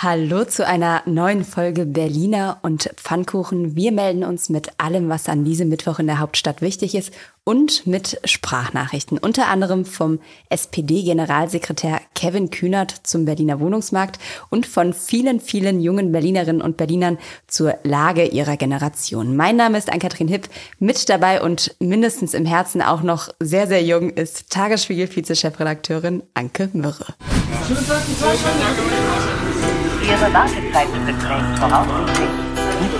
Hallo 0.00 0.44
zu 0.44 0.64
einer 0.64 1.02
neuen 1.06 1.44
Folge 1.44 1.84
Berliner 1.84 2.60
und 2.62 2.88
Pfannkuchen. 2.94 3.74
Wir 3.74 3.90
melden 3.90 4.22
uns 4.22 4.48
mit 4.48 4.70
allem, 4.78 5.08
was 5.08 5.28
an 5.28 5.44
diesem 5.44 5.70
Mittwoch 5.70 5.98
in 5.98 6.06
der 6.06 6.20
Hauptstadt 6.20 6.62
wichtig 6.62 6.94
ist 6.94 7.12
und 7.42 7.84
mit 7.84 8.20
Sprachnachrichten, 8.24 9.18
unter 9.18 9.48
anderem 9.48 9.84
vom 9.84 10.20
SPD-Generalsekretär 10.50 12.00
Kevin 12.14 12.50
Kühnert 12.50 12.94
zum 13.02 13.24
Berliner 13.24 13.58
Wohnungsmarkt 13.58 14.20
und 14.50 14.66
von 14.66 14.92
vielen, 14.92 15.40
vielen 15.40 15.80
jungen 15.80 16.12
Berlinerinnen 16.12 16.62
und 16.62 16.76
Berlinern 16.76 17.18
zur 17.48 17.74
Lage 17.82 18.24
ihrer 18.26 18.56
Generation. 18.56 19.34
Mein 19.34 19.56
Name 19.56 19.78
ist 19.78 19.90
Ann-Kathrin 19.90 20.28
Hipp, 20.28 20.48
mit 20.78 21.08
dabei 21.08 21.42
und 21.42 21.74
mindestens 21.80 22.34
im 22.34 22.46
Herzen 22.46 22.82
auch 22.82 23.02
noch 23.02 23.30
sehr, 23.40 23.66
sehr 23.66 23.82
jung 23.82 24.10
ist 24.10 24.48
Tagesspiegel-Vize-Chefredakteurin 24.50 26.22
Anke 26.34 26.70
Mürre. 26.72 27.16
Ihre 30.02 30.32
Wartezeit 30.32 30.88
beträgt 31.06 31.58
voraussichtlich 31.58 32.28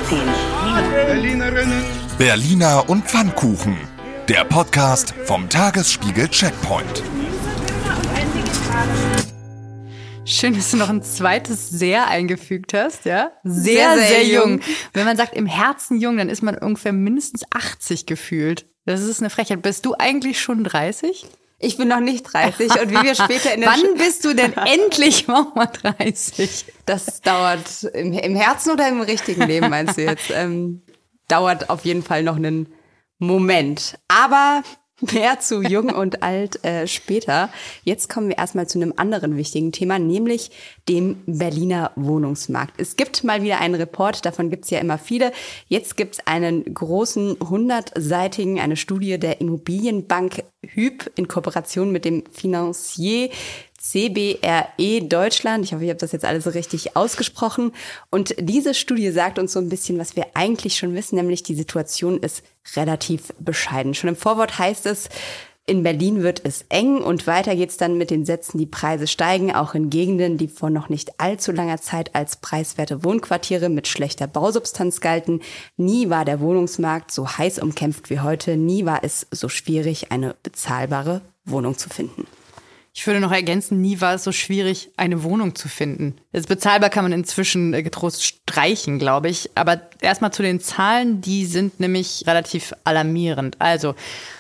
15 0.08 0.18
Minuten. 0.64 1.84
Berliner 2.18 2.88
und 2.88 3.04
Pfannkuchen. 3.04 3.76
Der 4.28 4.44
Podcast 4.44 5.14
vom 5.24 5.48
Tagesspiegel 5.48 6.28
Checkpoint. 6.28 7.02
Schön, 10.24 10.54
dass 10.54 10.72
du 10.72 10.76
noch 10.76 10.90
ein 10.90 11.02
zweites 11.02 11.70
sehr 11.70 12.08
eingefügt 12.08 12.74
hast, 12.74 13.04
ja? 13.04 13.30
Sehr, 13.44 13.96
sehr, 13.96 14.06
sehr 14.06 14.26
jung. 14.26 14.60
Wenn 14.92 15.06
man 15.06 15.16
sagt 15.16 15.34
im 15.34 15.46
Herzen 15.46 16.00
jung, 16.00 16.18
dann 16.18 16.28
ist 16.28 16.42
man 16.42 16.58
ungefähr 16.58 16.92
mindestens 16.92 17.44
80 17.50 18.06
gefühlt. 18.06 18.66
Das 18.84 19.00
ist 19.00 19.20
eine 19.20 19.30
Frechheit. 19.30 19.62
Bist 19.62 19.86
du 19.86 19.94
eigentlich 19.98 20.40
schon 20.40 20.64
30? 20.64 21.26
Ich 21.60 21.76
bin 21.76 21.88
noch 21.88 22.00
nicht 22.00 22.22
30 22.22 22.80
und 22.80 22.90
wie 22.90 23.02
wir 23.02 23.14
später 23.16 23.52
in 23.52 23.60
der 23.62 23.70
Wann 23.70 23.94
bist 23.96 24.24
du 24.24 24.34
denn 24.34 24.52
endlich 24.56 25.28
auch 25.28 25.54
mal 25.54 25.66
30? 25.66 26.66
Das 26.86 27.20
dauert 27.20 27.84
im, 27.94 28.12
im, 28.12 28.36
Herzen 28.36 28.70
oder 28.72 28.88
im 28.88 29.00
richtigen 29.00 29.42
Leben, 29.42 29.68
meinst 29.68 29.98
du 29.98 30.02
jetzt? 30.02 30.30
Ähm, 30.30 30.82
dauert 31.26 31.68
auf 31.68 31.84
jeden 31.84 32.02
Fall 32.02 32.22
noch 32.22 32.36
einen 32.36 32.72
Moment. 33.18 33.98
Aber 34.06 34.62
Mehr 35.12 35.38
zu 35.38 35.62
jung 35.62 35.90
und 35.90 36.24
alt 36.24 36.64
äh, 36.64 36.88
später. 36.88 37.50
Jetzt 37.84 38.08
kommen 38.08 38.28
wir 38.28 38.38
erstmal 38.38 38.66
zu 38.66 38.78
einem 38.78 38.94
anderen 38.96 39.36
wichtigen 39.36 39.70
Thema, 39.70 40.00
nämlich 40.00 40.50
dem 40.88 41.22
Berliner 41.26 41.92
Wohnungsmarkt. 41.94 42.74
Es 42.78 42.96
gibt 42.96 43.22
mal 43.22 43.42
wieder 43.42 43.60
einen 43.60 43.76
Report, 43.76 44.26
davon 44.26 44.50
gibt 44.50 44.64
es 44.64 44.70
ja 44.70 44.80
immer 44.80 44.98
viele. 44.98 45.30
Jetzt 45.68 45.96
gibt 45.96 46.14
es 46.14 46.26
einen 46.26 46.74
großen 46.74 47.36
hundertseitigen, 47.48 48.58
eine 48.58 48.76
Studie 48.76 49.18
der 49.18 49.40
Immobilienbank 49.40 50.42
Hüb 50.66 51.08
in 51.14 51.28
Kooperation 51.28 51.92
mit 51.92 52.04
dem 52.04 52.24
Financier 52.32 53.30
CBRE 53.80 55.02
Deutschland. 55.02 55.64
Ich 55.64 55.72
hoffe, 55.72 55.84
ich 55.84 55.90
habe 55.90 56.00
das 56.00 56.12
jetzt 56.12 56.24
alles 56.24 56.44
so 56.44 56.50
richtig 56.50 56.96
ausgesprochen. 56.96 57.72
Und 58.10 58.34
diese 58.38 58.74
Studie 58.74 59.10
sagt 59.10 59.38
uns 59.38 59.52
so 59.52 59.60
ein 59.60 59.68
bisschen, 59.68 59.98
was 59.98 60.16
wir 60.16 60.26
eigentlich 60.34 60.76
schon 60.76 60.94
wissen, 60.94 61.16
nämlich 61.16 61.42
die 61.44 61.54
Situation 61.54 62.18
ist 62.18 62.42
relativ 62.76 63.32
bescheiden. 63.38 63.94
Schon 63.94 64.08
im 64.08 64.16
Vorwort 64.16 64.58
heißt 64.58 64.86
es, 64.86 65.08
in 65.68 65.82
Berlin 65.82 66.22
wird 66.22 66.40
es 66.44 66.64
eng 66.70 67.02
und 67.02 67.26
weiter 67.26 67.54
geht's 67.54 67.76
dann 67.76 67.98
mit 67.98 68.08
den 68.10 68.24
Sätzen, 68.24 68.56
die 68.56 68.64
Preise 68.64 69.06
steigen, 69.06 69.54
auch 69.54 69.74
in 69.74 69.90
Gegenden, 69.90 70.38
die 70.38 70.48
vor 70.48 70.70
noch 70.70 70.88
nicht 70.88 71.20
allzu 71.20 71.52
langer 71.52 71.78
Zeit 71.78 72.14
als 72.14 72.36
preiswerte 72.36 73.04
Wohnquartiere 73.04 73.68
mit 73.68 73.86
schlechter 73.86 74.26
Bausubstanz 74.26 75.02
galten. 75.02 75.40
Nie 75.76 76.08
war 76.08 76.24
der 76.24 76.40
Wohnungsmarkt 76.40 77.12
so 77.12 77.28
heiß 77.28 77.58
umkämpft 77.58 78.08
wie 78.08 78.20
heute, 78.20 78.56
nie 78.56 78.86
war 78.86 79.04
es 79.04 79.26
so 79.30 79.50
schwierig, 79.50 80.10
eine 80.10 80.36
bezahlbare 80.42 81.20
Wohnung 81.44 81.76
zu 81.76 81.90
finden. 81.90 82.26
Ich 82.98 83.06
würde 83.06 83.20
noch 83.20 83.30
ergänzen, 83.30 83.80
nie 83.80 84.00
war 84.00 84.14
es 84.14 84.24
so 84.24 84.32
schwierig, 84.32 84.90
eine 84.96 85.22
Wohnung 85.22 85.54
zu 85.54 85.68
finden. 85.68 86.16
Jetzt 86.32 86.48
bezahlbar 86.48 86.90
kann 86.90 87.04
man 87.04 87.12
inzwischen 87.12 87.72
äh, 87.72 87.84
getrost 87.84 88.24
streichen, 88.24 88.98
glaube 88.98 89.28
ich. 89.28 89.52
Aber 89.54 89.80
erstmal 90.00 90.32
zu 90.32 90.42
den 90.42 90.58
Zahlen, 90.58 91.20
die 91.20 91.46
sind 91.46 91.78
nämlich 91.78 92.24
relativ 92.26 92.74
alarmierend. 92.82 93.54
Also 93.60 93.94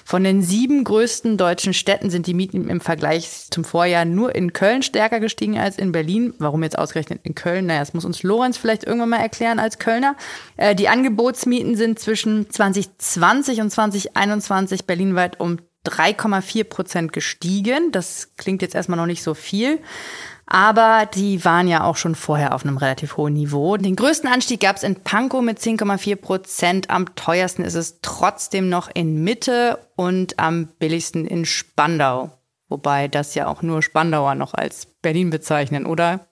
von 0.04 0.24
den 0.24 0.42
sieben 0.42 0.82
größten 0.82 1.36
deutschen 1.36 1.72
Städten 1.72 2.10
sind 2.10 2.26
die 2.26 2.34
Mieten 2.34 2.68
im 2.68 2.80
Vergleich 2.80 3.46
zum 3.48 3.62
Vorjahr 3.62 4.04
nur 4.04 4.34
in 4.34 4.52
Köln 4.52 4.82
stärker 4.82 5.20
gestiegen 5.20 5.56
als 5.56 5.78
in 5.78 5.92
Berlin. 5.92 6.34
Warum 6.38 6.64
jetzt 6.64 6.80
ausgerechnet 6.80 7.20
in 7.22 7.36
Köln? 7.36 7.66
Naja, 7.66 7.78
das 7.78 7.94
muss 7.94 8.04
uns 8.04 8.24
Lorenz 8.24 8.56
vielleicht 8.58 8.82
irgendwann 8.82 9.10
mal 9.10 9.20
erklären 9.20 9.60
als 9.60 9.78
Kölner. 9.78 10.16
Äh, 10.56 10.74
die 10.74 10.88
Angebotsmieten 10.88 11.76
sind 11.76 12.00
zwischen 12.00 12.50
2020 12.50 13.60
und 13.60 13.70
2021 13.70 14.84
berlinweit 14.84 15.38
um 15.38 15.58
3,4 15.88 16.64
Prozent 16.64 17.12
gestiegen. 17.12 17.90
Das 17.92 18.30
klingt 18.36 18.62
jetzt 18.62 18.74
erstmal 18.74 18.98
noch 18.98 19.06
nicht 19.06 19.22
so 19.22 19.34
viel. 19.34 19.80
Aber 20.50 21.04
die 21.06 21.44
waren 21.44 21.68
ja 21.68 21.84
auch 21.84 21.96
schon 21.96 22.14
vorher 22.14 22.54
auf 22.54 22.64
einem 22.64 22.78
relativ 22.78 23.18
hohen 23.18 23.34
Niveau. 23.34 23.76
Den 23.76 23.96
größten 23.96 24.30
Anstieg 24.30 24.60
gab 24.60 24.76
es 24.76 24.82
in 24.82 25.02
Pankow 25.02 25.42
mit 25.42 25.58
10,4 25.58 26.16
Prozent. 26.16 26.90
Am 26.90 27.14
teuersten 27.14 27.62
ist 27.62 27.74
es 27.74 28.00
trotzdem 28.00 28.70
noch 28.70 28.88
in 28.92 29.22
Mitte 29.22 29.78
und 29.94 30.38
am 30.38 30.68
billigsten 30.78 31.26
in 31.26 31.44
Spandau. 31.44 32.32
Wobei 32.70 33.08
das 33.08 33.34
ja 33.34 33.46
auch 33.46 33.62
nur 33.62 33.82
Spandauer 33.82 34.34
noch 34.34 34.54
als 34.54 34.86
Berlin 35.00 35.30
bezeichnen, 35.30 35.86
oder? 35.86 36.26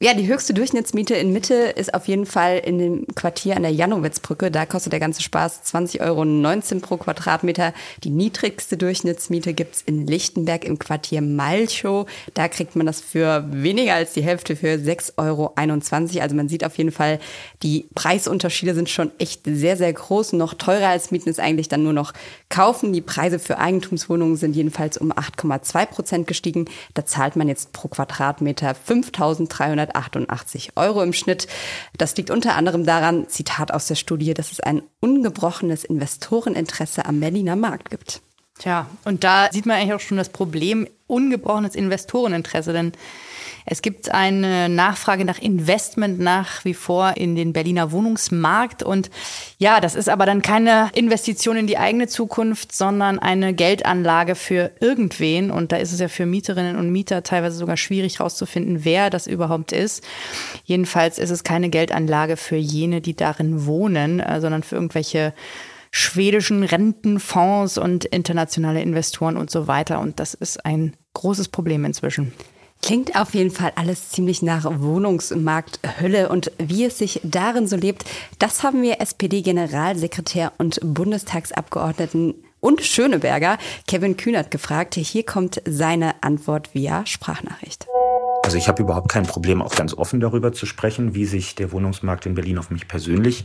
Ja, 0.00 0.14
die 0.14 0.26
höchste 0.26 0.54
Durchschnittsmiete 0.54 1.14
in 1.14 1.32
Mitte 1.32 1.54
ist 1.54 1.94
auf 1.94 2.08
jeden 2.08 2.26
Fall 2.26 2.58
in 2.58 2.78
dem 2.78 3.06
Quartier 3.14 3.56
an 3.56 3.62
der 3.62 3.72
Janowitzbrücke. 3.72 4.50
Da 4.50 4.66
kostet 4.66 4.92
der 4.92 5.00
ganze 5.00 5.22
Spaß 5.22 5.62
20,19 5.72 6.00
Euro 6.00 6.80
pro 6.80 6.96
Quadratmeter. 6.96 7.72
Die 8.02 8.10
niedrigste 8.10 8.76
Durchschnittsmiete 8.76 9.54
gibt's 9.54 9.82
in 9.82 10.06
Lichtenberg 10.06 10.64
im 10.64 10.80
Quartier 10.80 11.20
Malchow. 11.20 12.08
Da 12.34 12.48
kriegt 12.48 12.74
man 12.74 12.86
das 12.86 13.00
für 13.00 13.44
weniger 13.50 13.94
als 13.94 14.12
die 14.14 14.22
Hälfte 14.22 14.56
für 14.56 14.74
6,21 14.74 15.16
Euro. 15.18 16.22
Also 16.22 16.36
man 16.36 16.48
sieht 16.48 16.64
auf 16.64 16.76
jeden 16.76 16.92
Fall, 16.92 17.20
die 17.62 17.88
Preisunterschiede 17.94 18.74
sind 18.74 18.88
schon 18.88 19.12
echt 19.18 19.42
sehr, 19.44 19.76
sehr 19.76 19.92
groß. 19.92 20.32
Noch 20.32 20.54
teurer 20.54 20.88
als 20.88 21.12
Mieten 21.12 21.28
ist 21.28 21.40
eigentlich 21.40 21.68
dann 21.68 21.84
nur 21.84 21.92
noch 21.92 22.12
kaufen. 22.48 22.92
Die 22.92 23.00
Preise 23.00 23.38
für 23.38 23.58
Eigentumswohnungen 23.58 24.36
sind 24.36 24.56
jedenfalls 24.56 24.96
um 24.98 25.12
8,2 25.12 25.86
Prozent 25.86 26.26
gestiegen. 26.26 26.66
Da 26.94 27.04
zahlt 27.04 27.36
man 27.36 27.48
jetzt 27.48 27.72
pro 27.72 27.86
Quadratmeter 27.88 28.07
5.300 28.08 29.78
188 29.78 30.72
Euro 30.76 31.02
im 31.02 31.12
Schnitt. 31.12 31.46
Das 31.96 32.16
liegt 32.16 32.30
unter 32.30 32.56
anderem 32.56 32.84
daran, 32.84 33.28
Zitat 33.28 33.72
aus 33.72 33.86
der 33.86 33.94
Studie, 33.94 34.34
dass 34.34 34.52
es 34.52 34.60
ein 34.60 34.82
ungebrochenes 35.00 35.84
Investoreninteresse 35.84 37.04
am 37.06 37.20
Berliner 37.20 37.56
Markt 37.56 37.90
gibt. 37.90 38.20
Tja, 38.58 38.86
und 39.04 39.22
da 39.22 39.48
sieht 39.52 39.66
man 39.66 39.76
eigentlich 39.76 39.94
auch 39.94 40.00
schon 40.00 40.16
das 40.16 40.30
Problem, 40.30 40.88
ungebrochenes 41.06 41.76
Investoreninteresse, 41.76 42.72
denn 42.72 42.92
es 43.70 43.82
gibt 43.82 44.10
eine 44.10 44.70
Nachfrage 44.70 45.26
nach 45.26 45.38
Investment 45.38 46.18
nach 46.18 46.64
wie 46.64 46.72
vor 46.72 47.16
in 47.16 47.36
den 47.36 47.52
Berliner 47.52 47.92
Wohnungsmarkt. 47.92 48.82
Und 48.82 49.10
ja, 49.58 49.80
das 49.80 49.94
ist 49.94 50.08
aber 50.08 50.24
dann 50.24 50.40
keine 50.40 50.90
Investition 50.94 51.58
in 51.58 51.66
die 51.66 51.76
eigene 51.76 52.08
Zukunft, 52.08 52.72
sondern 52.72 53.18
eine 53.18 53.52
Geldanlage 53.52 54.36
für 54.36 54.70
irgendwen. 54.80 55.50
Und 55.50 55.70
da 55.72 55.76
ist 55.76 55.92
es 55.92 56.00
ja 56.00 56.08
für 56.08 56.24
Mieterinnen 56.24 56.76
und 56.76 56.90
Mieter 56.90 57.22
teilweise 57.22 57.58
sogar 57.58 57.76
schwierig 57.76 58.18
herauszufinden, 58.20 58.84
wer 58.86 59.10
das 59.10 59.26
überhaupt 59.26 59.72
ist. 59.72 60.02
Jedenfalls 60.64 61.18
ist 61.18 61.30
es 61.30 61.44
keine 61.44 61.68
Geldanlage 61.68 62.38
für 62.38 62.56
jene, 62.56 63.02
die 63.02 63.14
darin 63.14 63.66
wohnen, 63.66 64.20
äh, 64.20 64.40
sondern 64.40 64.62
für 64.62 64.76
irgendwelche 64.76 65.34
schwedischen 65.90 66.64
Rentenfonds 66.64 67.76
und 67.76 68.06
internationale 68.06 68.80
Investoren 68.80 69.36
und 69.36 69.50
so 69.50 69.66
weiter. 69.68 70.00
Und 70.00 70.20
das 70.20 70.32
ist 70.32 70.64
ein 70.64 70.96
großes 71.12 71.48
Problem 71.48 71.84
inzwischen. 71.84 72.32
Klingt 72.82 73.16
auf 73.16 73.34
jeden 73.34 73.50
Fall 73.50 73.72
alles 73.74 74.10
ziemlich 74.10 74.40
nach 74.40 74.64
Wohnungsmarkthölle 74.64 76.28
und 76.28 76.52
wie 76.58 76.84
es 76.84 76.98
sich 76.98 77.20
darin 77.24 77.66
so 77.66 77.76
lebt, 77.76 78.04
das 78.38 78.62
haben 78.62 78.82
wir 78.82 79.00
SPD-Generalsekretär 79.00 80.52
und 80.58 80.80
Bundestagsabgeordneten 80.82 82.34
und 82.60 82.82
Schöneberger 82.82 83.58
Kevin 83.86 84.16
Kühnert 84.16 84.50
gefragt. 84.50 84.94
Hier 84.94 85.24
kommt 85.24 85.60
seine 85.66 86.22
Antwort 86.22 86.74
via 86.74 87.04
Sprachnachricht. 87.04 87.86
Also 88.44 88.56
ich 88.56 88.68
habe 88.68 88.82
überhaupt 88.82 89.10
kein 89.10 89.26
Problem, 89.26 89.60
auch 89.60 89.74
ganz 89.74 89.92
offen 89.92 90.20
darüber 90.20 90.52
zu 90.52 90.64
sprechen, 90.64 91.14
wie 91.14 91.26
sich 91.26 91.54
der 91.54 91.72
Wohnungsmarkt 91.72 92.26
in 92.26 92.34
Berlin 92.34 92.58
auf 92.58 92.70
mich 92.70 92.88
persönlich 92.88 93.44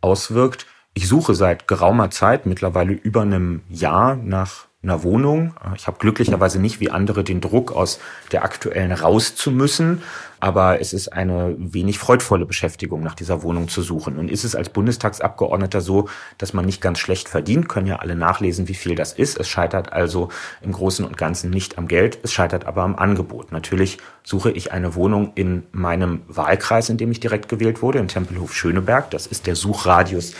auswirkt. 0.00 0.66
Ich 0.94 1.08
suche 1.08 1.34
seit 1.34 1.68
geraumer 1.68 2.10
Zeit, 2.10 2.44
mittlerweile 2.44 2.92
über 2.92 3.22
einem 3.22 3.62
Jahr, 3.70 4.16
nach 4.16 4.66
einer 4.82 5.04
Wohnung. 5.04 5.54
Ich 5.76 5.86
habe 5.86 5.98
glücklicherweise 5.98 6.60
nicht 6.60 6.80
wie 6.80 6.90
andere 6.90 7.22
den 7.22 7.40
Druck 7.40 7.70
aus 7.70 8.00
der 8.32 8.42
aktuellen 8.42 8.90
raus 8.90 9.36
zu 9.36 9.52
müssen, 9.52 10.02
aber 10.40 10.80
es 10.80 10.92
ist 10.92 11.12
eine 11.12 11.54
wenig 11.56 12.00
freudvolle 12.00 12.46
Beschäftigung, 12.46 13.00
nach 13.00 13.14
dieser 13.14 13.44
Wohnung 13.44 13.68
zu 13.68 13.80
suchen. 13.80 14.18
Und 14.18 14.28
ist 14.28 14.42
es 14.42 14.56
als 14.56 14.70
Bundestagsabgeordneter 14.70 15.80
so, 15.80 16.08
dass 16.36 16.52
man 16.52 16.64
nicht 16.64 16.80
ganz 16.80 16.98
schlecht 16.98 17.28
verdient, 17.28 17.68
können 17.68 17.86
ja 17.86 17.96
alle 17.96 18.16
nachlesen, 18.16 18.66
wie 18.66 18.74
viel 18.74 18.96
das 18.96 19.12
ist. 19.12 19.38
Es 19.38 19.48
scheitert 19.48 19.92
also 19.92 20.30
im 20.62 20.72
Großen 20.72 21.04
und 21.04 21.16
Ganzen 21.16 21.50
nicht 21.50 21.78
am 21.78 21.86
Geld, 21.86 22.18
es 22.24 22.32
scheitert 22.32 22.66
aber 22.66 22.82
am 22.82 22.96
Angebot. 22.96 23.52
Natürlich 23.52 23.98
suche 24.24 24.50
ich 24.50 24.72
eine 24.72 24.96
Wohnung 24.96 25.30
in 25.36 25.62
meinem 25.70 26.22
Wahlkreis, 26.26 26.88
in 26.88 26.96
dem 26.96 27.12
ich 27.12 27.20
direkt 27.20 27.48
gewählt 27.48 27.82
wurde, 27.82 28.00
in 28.00 28.08
Tempelhof 28.08 28.52
Schöneberg. 28.52 29.12
Das 29.12 29.28
ist 29.28 29.46
der 29.46 29.54
Suchradius, 29.54 30.34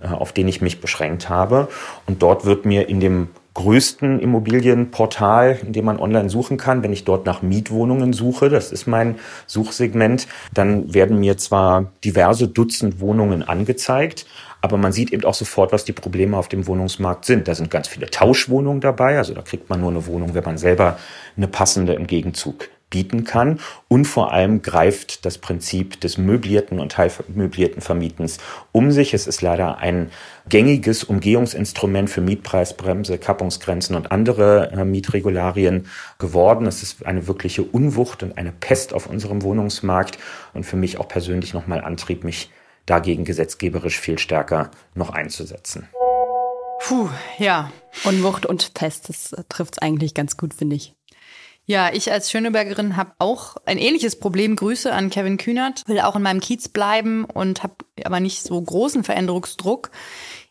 äh, 0.00 0.06
auf 0.06 0.32
den 0.32 0.46
ich 0.46 0.60
mich 0.60 0.80
beschränkt 0.80 1.28
habe. 1.28 1.66
Und 2.06 2.22
dort 2.22 2.44
wird 2.44 2.64
mir 2.64 2.88
in 2.88 3.00
dem 3.00 3.30
größten 3.58 4.20
Immobilienportal, 4.20 5.58
in 5.66 5.72
dem 5.72 5.84
man 5.84 5.98
online 5.98 6.30
suchen 6.30 6.58
kann. 6.58 6.84
Wenn 6.84 6.92
ich 6.92 7.02
dort 7.02 7.26
nach 7.26 7.42
Mietwohnungen 7.42 8.12
suche, 8.12 8.50
das 8.50 8.70
ist 8.70 8.86
mein 8.86 9.16
Suchsegment, 9.48 10.28
dann 10.54 10.94
werden 10.94 11.18
mir 11.18 11.36
zwar 11.38 11.90
diverse 12.04 12.46
Dutzend 12.46 13.00
Wohnungen 13.00 13.42
angezeigt, 13.42 14.26
aber 14.60 14.76
man 14.76 14.92
sieht 14.92 15.12
eben 15.12 15.24
auch 15.24 15.34
sofort, 15.34 15.72
was 15.72 15.84
die 15.84 15.92
Probleme 15.92 16.36
auf 16.36 16.46
dem 16.46 16.68
Wohnungsmarkt 16.68 17.24
sind. 17.24 17.48
Da 17.48 17.56
sind 17.56 17.68
ganz 17.68 17.88
viele 17.88 18.08
Tauschwohnungen 18.08 18.80
dabei, 18.80 19.18
also 19.18 19.34
da 19.34 19.42
kriegt 19.42 19.68
man 19.68 19.80
nur 19.80 19.90
eine 19.90 20.06
Wohnung, 20.06 20.34
wenn 20.34 20.44
man 20.44 20.56
selber 20.56 20.96
eine 21.36 21.48
passende 21.48 21.94
im 21.94 22.06
Gegenzug 22.06 22.68
bieten 22.90 23.24
kann. 23.24 23.60
Und 23.88 24.06
vor 24.06 24.32
allem 24.32 24.62
greift 24.62 25.24
das 25.24 25.38
Prinzip 25.38 26.00
des 26.00 26.18
möblierten 26.18 26.80
und 26.80 26.92
teilmöblierten 26.92 27.82
Vermietens 27.82 28.38
um 28.72 28.90
sich. 28.90 29.14
Es 29.14 29.26
ist 29.26 29.42
leider 29.42 29.78
ein 29.78 30.10
gängiges 30.48 31.04
Umgehungsinstrument 31.04 32.08
für 32.10 32.20
Mietpreisbremse, 32.20 33.18
Kappungsgrenzen 33.18 33.96
und 33.96 34.10
andere 34.10 34.70
äh, 34.72 34.84
Mietregularien 34.84 35.86
geworden. 36.18 36.66
Es 36.66 36.82
ist 36.82 37.06
eine 37.06 37.26
wirkliche 37.26 37.62
Unwucht 37.62 38.22
und 38.22 38.38
eine 38.38 38.52
Pest 38.52 38.94
auf 38.94 39.06
unserem 39.06 39.42
Wohnungsmarkt 39.42 40.18
und 40.54 40.64
für 40.64 40.76
mich 40.76 40.98
auch 40.98 41.08
persönlich 41.08 41.54
nochmal 41.54 41.82
Antrieb, 41.82 42.24
mich 42.24 42.50
dagegen 42.86 43.24
gesetzgeberisch 43.24 44.00
viel 44.00 44.18
stärker 44.18 44.70
noch 44.94 45.10
einzusetzen. 45.10 45.88
Puh, 46.80 47.08
ja. 47.38 47.70
Unwucht 48.04 48.46
und 48.46 48.72
Pest, 48.74 49.08
das 49.08 49.34
trifft 49.48 49.74
es 49.74 49.78
eigentlich 49.78 50.14
ganz 50.14 50.36
gut, 50.36 50.54
finde 50.54 50.76
ich. 50.76 50.94
Ja, 51.68 51.92
ich 51.92 52.10
als 52.10 52.30
Schönebergerin 52.30 52.96
habe 52.96 53.12
auch 53.18 53.58
ein 53.66 53.76
ähnliches 53.76 54.18
Problem. 54.18 54.56
Grüße 54.56 54.90
an 54.90 55.10
Kevin 55.10 55.36
Kühnert. 55.36 55.86
Will 55.86 56.00
auch 56.00 56.16
in 56.16 56.22
meinem 56.22 56.40
Kiez 56.40 56.70
bleiben 56.70 57.26
und 57.26 57.62
habe 57.62 57.74
aber 58.04 58.20
nicht 58.20 58.42
so 58.42 58.58
großen 58.58 59.04
Veränderungsdruck. 59.04 59.90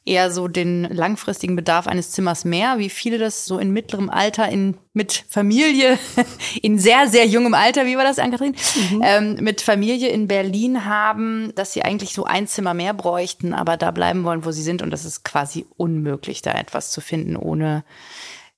Eher 0.06 0.30
so 0.30 0.48
den 0.48 0.84
langfristigen 0.84 1.56
Bedarf 1.56 1.88
eines 1.88 2.12
Zimmers 2.12 2.46
mehr, 2.46 2.78
wie 2.78 2.92
viele 2.92 3.18
das 3.18 3.46
so 3.46 3.58
in 3.58 3.72
mittlerem 3.72 4.12
Alter 4.12 4.48
in, 4.48 4.78
mit 4.94 5.26
Familie, 5.28 5.98
in 6.62 6.78
sehr, 6.78 7.08
sehr 7.08 7.26
jungem 7.26 7.56
Alter, 7.56 7.88
wie 7.88 7.98
war 7.98 8.04
das, 8.04 8.20
Ann-Kathrin? 8.20 8.56
Mhm. 8.92 9.02
Ähm, 9.04 9.36
mit 9.42 9.62
Familie 9.62 10.10
in 10.10 10.28
Berlin 10.28 10.86
haben, 10.86 11.52
dass 11.56 11.74
sie 11.74 11.82
eigentlich 11.82 12.14
so 12.14 12.26
ein 12.26 12.46
Zimmer 12.46 12.76
mehr 12.76 12.94
bräuchten, 12.94 13.56
aber 13.56 13.76
da 13.76 13.90
bleiben 13.90 14.24
wollen, 14.24 14.46
wo 14.46 14.52
sie 14.52 14.62
sind. 14.62 14.84
Und 14.84 14.92
das 14.92 15.04
ist 15.04 15.26
quasi 15.26 15.66
unmöglich, 15.78 16.44
da 16.44 16.52
etwas 16.52 16.92
zu 16.92 17.02
finden, 17.02 17.36
ohne 17.36 17.84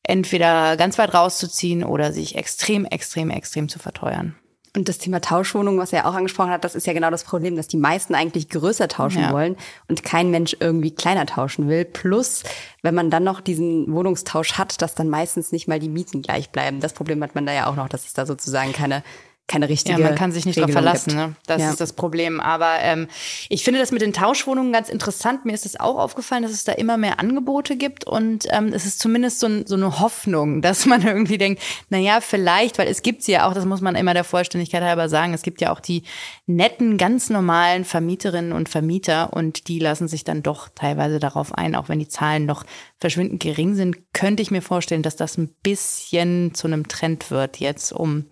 entweder 0.04 0.78
ganz 0.78 0.98
weit 0.98 1.14
rauszuziehen 1.14 1.84
oder 1.84 2.12
sich 2.12 2.36
extrem, 2.36 2.86
extrem, 2.86 3.30
extrem 3.30 3.70
zu 3.70 3.80
verteuern. 3.80 4.36
Und 4.76 4.88
das 4.88 5.00
Thema 5.00 5.20
Tauschwohnung, 5.20 5.80
was 5.80 5.94
er 5.94 6.08
auch 6.08 6.14
angesprochen 6.14 6.52
hat, 6.52 6.64
das 6.64 6.76
ist 6.76 6.86
ja 6.86 6.94
genau 6.94 7.10
das 7.10 7.24
Problem, 7.24 7.56
dass 7.56 7.68
die 7.68 7.78
meisten 7.78 8.14
eigentlich 8.14 8.50
größer 8.50 8.88
tauschen 8.88 9.24
ja. 9.24 9.34
wollen 9.34 9.58
und 9.88 10.04
kein 10.04 10.30
Mensch 10.30 10.56
irgendwie 10.60 10.92
kleiner 10.92 11.26
tauschen 11.26 11.68
will. 11.68 11.86
Plus, 11.86 12.44
wenn 12.84 12.94
man 12.94 13.10
dann 13.10 13.24
noch 13.24 13.42
diesen 13.42 13.92
Wohnungstausch 13.92 14.54
hat, 14.54 14.82
dass 14.82 14.94
dann 14.94 15.10
meistens 15.10 15.52
nicht 15.52 15.68
mal 15.68 15.80
die 15.80 15.90
Mieten 15.90 16.22
gleich 16.22 16.52
bleiben. 16.52 16.82
Das 16.82 16.94
Problem 16.94 17.24
hat 17.24 17.34
man 17.34 17.48
da 17.48 17.54
ja 17.54 17.66
auch 17.66 17.76
noch, 17.76 17.90
dass 17.90 18.06
es 18.06 18.14
da 18.14 18.28
sozusagen 18.28 18.72
keine 18.72 19.04
keine 19.50 19.68
richtige. 19.68 20.00
Ja, 20.00 20.06
man 20.06 20.16
kann 20.16 20.32
sich 20.32 20.46
nicht 20.46 20.58
darauf 20.58 20.72
verlassen. 20.72 21.16
Ne? 21.16 21.36
Das 21.48 21.62
ja. 21.62 21.72
ist 21.72 21.82
das 21.82 21.92
Problem. 21.92 22.40
Aber 22.40 22.76
ähm, 22.82 23.08
ich 23.50 23.64
finde 23.64 23.80
das 23.80 23.92
mit 23.92 24.02
den 24.02 24.14
Tauschwohnungen 24.14 24.72
ganz 24.72 24.90
interessant. 24.90 25.44
Mir 25.44 25.54
ist 25.54 25.66
es 25.66 25.78
auch 25.78 25.98
aufgefallen, 25.98 26.44
dass 26.44 26.52
es 26.52 26.64
da 26.64 26.72
immer 26.74 26.98
mehr 26.98 27.20
Angebote 27.20 27.76
gibt 27.76 28.06
und 28.06 28.46
ähm, 28.52 28.68
es 28.68 28.86
ist 28.86 29.00
zumindest 29.00 29.40
so, 29.40 29.48
ein, 29.48 29.66
so 29.66 29.76
eine 29.76 30.00
Hoffnung, 30.00 30.62
dass 30.70 30.86
man 30.86 31.06
irgendwie 31.06 31.38
denkt, 31.38 31.62
na 31.90 31.98
ja, 31.98 32.22
vielleicht, 32.22 32.78
weil 32.78 32.88
es 32.88 33.02
gibt 33.02 33.24
sie 33.24 33.34
ja 33.34 33.50
auch, 33.50 33.54
das 33.54 33.66
muss 33.66 33.82
man 33.82 33.96
immer 33.96 34.14
der 34.14 34.24
Vollständigkeit 34.24 34.84
halber 34.84 35.10
sagen, 35.10 35.34
es 35.34 35.42
gibt 35.42 35.62
ja 35.62 35.74
auch 35.74 35.80
die 35.80 36.04
netten, 36.46 36.98
ganz 36.98 37.30
normalen 37.30 37.86
Vermieterinnen 37.86 38.54
und 38.54 38.70
Vermieter 38.70 39.34
und 39.34 39.68
die 39.68 39.80
lassen 39.80 40.08
sich 40.08 40.24
dann 40.24 40.44
doch 40.44 40.70
teilweise 40.70 41.20
darauf 41.20 41.56
ein, 41.56 41.76
auch 41.76 41.90
wenn 41.90 42.00
die 42.00 42.08
Zahlen 42.08 42.46
noch 42.46 42.64
verschwindend 43.00 43.42
gering 43.42 43.74
sind, 43.74 44.14
könnte 44.14 44.44
ich 44.44 44.52
mir 44.52 44.62
vorstellen, 44.62 45.02
dass 45.02 45.16
das 45.16 45.38
ein 45.38 45.50
bisschen 45.64 46.54
zu 46.54 46.68
einem 46.68 46.88
Trend 46.88 47.32
wird 47.32 47.58
jetzt, 47.58 47.92
um 47.92 48.26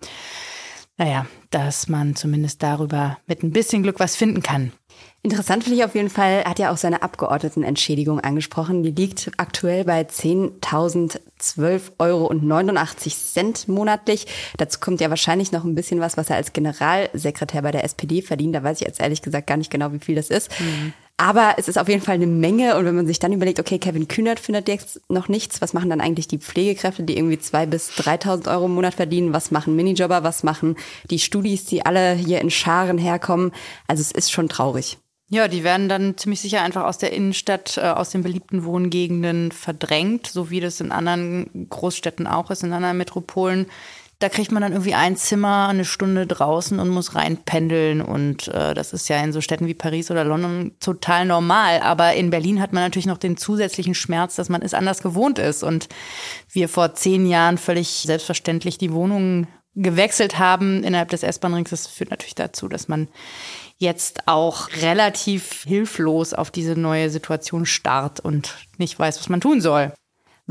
naja, 0.98 1.26
dass 1.50 1.88
man 1.88 2.14
zumindest 2.16 2.62
darüber 2.62 3.18
mit 3.26 3.42
ein 3.42 3.52
bisschen 3.52 3.82
Glück 3.82 4.00
was 4.00 4.16
finden 4.16 4.42
kann. 4.42 4.72
Interessant 5.22 5.64
finde 5.64 5.78
ich 5.78 5.84
auf 5.84 5.94
jeden 5.94 6.10
Fall, 6.10 6.44
hat 6.44 6.58
ja 6.58 6.70
auch 6.72 6.76
seine 6.76 7.02
Abgeordnetenentschädigung 7.02 8.20
angesprochen. 8.20 8.82
Die 8.82 8.92
liegt 8.92 9.30
aktuell 9.36 9.84
bei 9.84 10.02
10.012 10.02 11.80
Euro 11.98 12.26
und 12.26 12.44
89 12.44 13.16
Cent 13.16 13.68
monatlich. 13.68 14.26
Dazu 14.58 14.78
kommt 14.78 15.00
ja 15.00 15.10
wahrscheinlich 15.10 15.50
noch 15.50 15.64
ein 15.64 15.74
bisschen 15.74 16.00
was, 16.00 16.16
was 16.16 16.30
er 16.30 16.36
als 16.36 16.52
Generalsekretär 16.52 17.62
bei 17.62 17.72
der 17.72 17.84
SPD 17.84 18.22
verdient. 18.22 18.54
Da 18.54 18.62
weiß 18.62 18.80
ich 18.80 18.86
jetzt 18.86 19.00
ehrlich 19.00 19.22
gesagt 19.22 19.48
gar 19.48 19.56
nicht 19.56 19.70
genau, 19.70 19.92
wie 19.92 19.98
viel 19.98 20.14
das 20.14 20.30
ist. 20.30 20.50
Mhm. 20.60 20.92
Aber 21.20 21.54
es 21.58 21.66
ist 21.66 21.78
auf 21.78 21.88
jeden 21.88 22.00
Fall 22.00 22.14
eine 22.14 22.28
Menge. 22.28 22.76
Und 22.76 22.84
wenn 22.84 22.94
man 22.94 23.06
sich 23.06 23.18
dann 23.18 23.32
überlegt, 23.32 23.58
okay, 23.58 23.78
Kevin 23.78 24.06
Kühnert 24.06 24.38
findet 24.38 24.68
jetzt 24.68 25.00
noch 25.10 25.28
nichts, 25.28 25.60
was 25.60 25.74
machen 25.74 25.90
dann 25.90 26.00
eigentlich 26.00 26.28
die 26.28 26.38
Pflegekräfte, 26.38 27.02
die 27.02 27.16
irgendwie 27.16 27.40
zwei 27.40 27.66
bis 27.66 27.90
3.000 27.90 28.48
Euro 28.50 28.66
im 28.66 28.74
Monat 28.74 28.94
verdienen? 28.94 29.32
Was 29.32 29.50
machen 29.50 29.74
Minijobber? 29.74 30.22
Was 30.22 30.44
machen 30.44 30.76
die 31.10 31.18
Studis, 31.18 31.64
die 31.64 31.84
alle 31.84 32.14
hier 32.14 32.40
in 32.40 32.50
Scharen 32.50 32.98
herkommen? 32.98 33.50
Also 33.88 34.00
es 34.00 34.12
ist 34.12 34.30
schon 34.30 34.48
traurig. 34.48 34.98
Ja, 35.28 35.48
die 35.48 35.64
werden 35.64 35.88
dann 35.88 36.16
ziemlich 36.16 36.40
sicher 36.40 36.62
einfach 36.62 36.84
aus 36.84 36.98
der 36.98 37.12
Innenstadt, 37.12 37.76
äh, 37.76 37.80
aus 37.82 38.10
den 38.10 38.22
beliebten 38.22 38.64
Wohngegenden 38.64 39.52
verdrängt, 39.52 40.28
so 40.28 40.50
wie 40.50 40.60
das 40.60 40.80
in 40.80 40.92
anderen 40.92 41.66
Großstädten 41.68 42.26
auch 42.28 42.50
ist, 42.50 42.62
in 42.62 42.72
anderen 42.72 42.96
Metropolen. 42.96 43.66
Da 44.20 44.28
kriegt 44.28 44.50
man 44.50 44.62
dann 44.62 44.72
irgendwie 44.72 44.94
ein 44.94 45.16
Zimmer, 45.16 45.68
eine 45.68 45.84
Stunde 45.84 46.26
draußen 46.26 46.80
und 46.80 46.88
muss 46.88 47.14
reinpendeln. 47.14 48.00
Und 48.00 48.48
äh, 48.48 48.74
das 48.74 48.92
ist 48.92 49.08
ja 49.08 49.22
in 49.22 49.32
so 49.32 49.40
Städten 49.40 49.68
wie 49.68 49.74
Paris 49.74 50.10
oder 50.10 50.24
London 50.24 50.72
total 50.80 51.24
normal. 51.24 51.80
Aber 51.82 52.14
in 52.14 52.30
Berlin 52.30 52.60
hat 52.60 52.72
man 52.72 52.82
natürlich 52.82 53.06
noch 53.06 53.18
den 53.18 53.36
zusätzlichen 53.36 53.94
Schmerz, 53.94 54.34
dass 54.34 54.48
man 54.48 54.62
es 54.62 54.74
anders 54.74 55.02
gewohnt 55.02 55.38
ist. 55.38 55.62
Und 55.62 55.88
wir 56.50 56.68
vor 56.68 56.94
zehn 56.94 57.26
Jahren 57.26 57.58
völlig 57.58 57.88
selbstverständlich 57.88 58.76
die 58.76 58.92
Wohnungen 58.92 59.46
gewechselt 59.76 60.40
haben 60.40 60.82
innerhalb 60.82 61.10
des 61.10 61.22
S-Bahn-Rings. 61.22 61.70
Das 61.70 61.86
führt 61.86 62.10
natürlich 62.10 62.34
dazu, 62.34 62.66
dass 62.66 62.88
man 62.88 63.08
jetzt 63.76 64.26
auch 64.26 64.68
relativ 64.82 65.62
hilflos 65.62 66.34
auf 66.34 66.50
diese 66.50 66.74
neue 66.74 67.10
Situation 67.10 67.64
starrt 67.64 68.18
und 68.18 68.56
nicht 68.76 68.98
weiß, 68.98 69.20
was 69.20 69.28
man 69.28 69.40
tun 69.40 69.60
soll. 69.60 69.92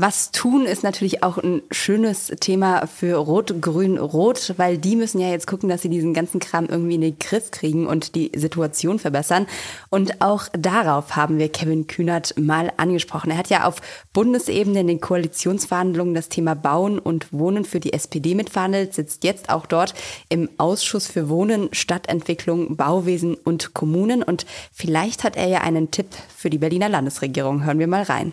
Was 0.00 0.30
tun 0.30 0.64
ist 0.64 0.84
natürlich 0.84 1.24
auch 1.24 1.38
ein 1.38 1.60
schönes 1.72 2.28
Thema 2.38 2.86
für 2.86 3.16
Rot, 3.16 3.60
Grün, 3.60 3.98
Rot, 3.98 4.54
weil 4.56 4.78
die 4.78 4.94
müssen 4.94 5.20
ja 5.20 5.28
jetzt 5.28 5.48
gucken, 5.48 5.68
dass 5.68 5.82
sie 5.82 5.88
diesen 5.88 6.14
ganzen 6.14 6.38
Kram 6.38 6.66
irgendwie 6.66 6.94
in 6.94 7.00
den 7.00 7.18
Griff 7.18 7.50
kriegen 7.50 7.88
und 7.88 8.14
die 8.14 8.30
Situation 8.36 9.00
verbessern. 9.00 9.48
Und 9.90 10.20
auch 10.20 10.44
darauf 10.52 11.16
haben 11.16 11.38
wir 11.40 11.48
Kevin 11.48 11.88
Kühnert 11.88 12.38
mal 12.38 12.72
angesprochen. 12.76 13.32
Er 13.32 13.38
hat 13.38 13.50
ja 13.50 13.64
auf 13.64 13.82
Bundesebene 14.12 14.82
in 14.82 14.86
den 14.86 15.00
Koalitionsverhandlungen 15.00 16.14
das 16.14 16.28
Thema 16.28 16.54
Bauen 16.54 17.00
und 17.00 17.32
Wohnen 17.32 17.64
für 17.64 17.80
die 17.80 17.92
SPD 17.92 18.36
mitverhandelt, 18.36 18.94
sitzt 18.94 19.24
jetzt 19.24 19.50
auch 19.50 19.66
dort 19.66 19.94
im 20.28 20.48
Ausschuss 20.58 21.08
für 21.08 21.28
Wohnen, 21.28 21.70
Stadtentwicklung, 21.72 22.76
Bauwesen 22.76 23.34
und 23.34 23.74
Kommunen. 23.74 24.22
Und 24.22 24.46
vielleicht 24.72 25.24
hat 25.24 25.36
er 25.36 25.48
ja 25.48 25.62
einen 25.62 25.90
Tipp 25.90 26.06
für 26.36 26.50
die 26.50 26.58
Berliner 26.58 26.88
Landesregierung. 26.88 27.64
Hören 27.64 27.80
wir 27.80 27.88
mal 27.88 28.04
rein. 28.04 28.32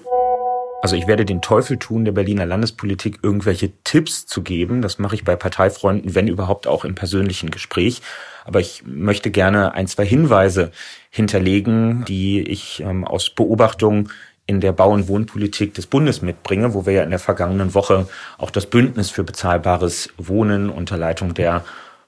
Also 0.86 0.98
ich 0.98 1.08
werde 1.08 1.25
den 1.25 1.42
Teufel 1.42 1.77
tun, 1.77 2.06
der 2.06 2.12
Berliner 2.12 2.46
Landespolitik 2.46 3.18
irgendwelche 3.24 3.72
Tipps 3.84 4.27
zu 4.27 4.44
geben. 4.44 4.84
Das 4.84 5.00
mache 5.00 5.15
ich 5.15 5.24
bei 5.24 5.36
Parteifreunden, 5.36 6.13
wenn 6.13 6.27
überhaupt 6.27 6.68
auch 6.68 6.86
im 6.86 6.94
persönlichen 6.94 7.50
Gespräch. 7.50 8.04
Aber 8.44 8.60
ich 8.60 8.84
möchte 8.86 9.32
gerne 9.32 9.74
ein, 9.74 9.88
zwei 9.88 10.06
Hinweise 10.06 10.72
hinterlegen, 11.10 12.06
die 12.06 12.39
ich 12.42 12.82
ähm, 12.82 13.04
aus 13.04 13.32
Beobachtung 13.32 14.10
in 14.46 14.62
der 14.62 14.74
Bau- 14.74 14.92
und 14.92 15.08
Wohnpolitik 15.08 15.74
des 15.74 15.88
Bundes 15.88 16.22
mitbringe, 16.22 16.75
wo 16.75 16.86
wir 16.86 16.94
ja 16.94 17.01
in 17.01 17.10
der 17.10 17.18
vergangenen 17.18 17.74
Woche 17.74 18.08
auch 18.38 18.51
das 18.51 18.68
Bündnis 18.68 19.10
für 19.10 19.24
bezahlbares 19.24 20.10
Wohnen 20.20 20.70
unter 20.70 20.98
Leitung 20.98 21.34
der 21.34 21.65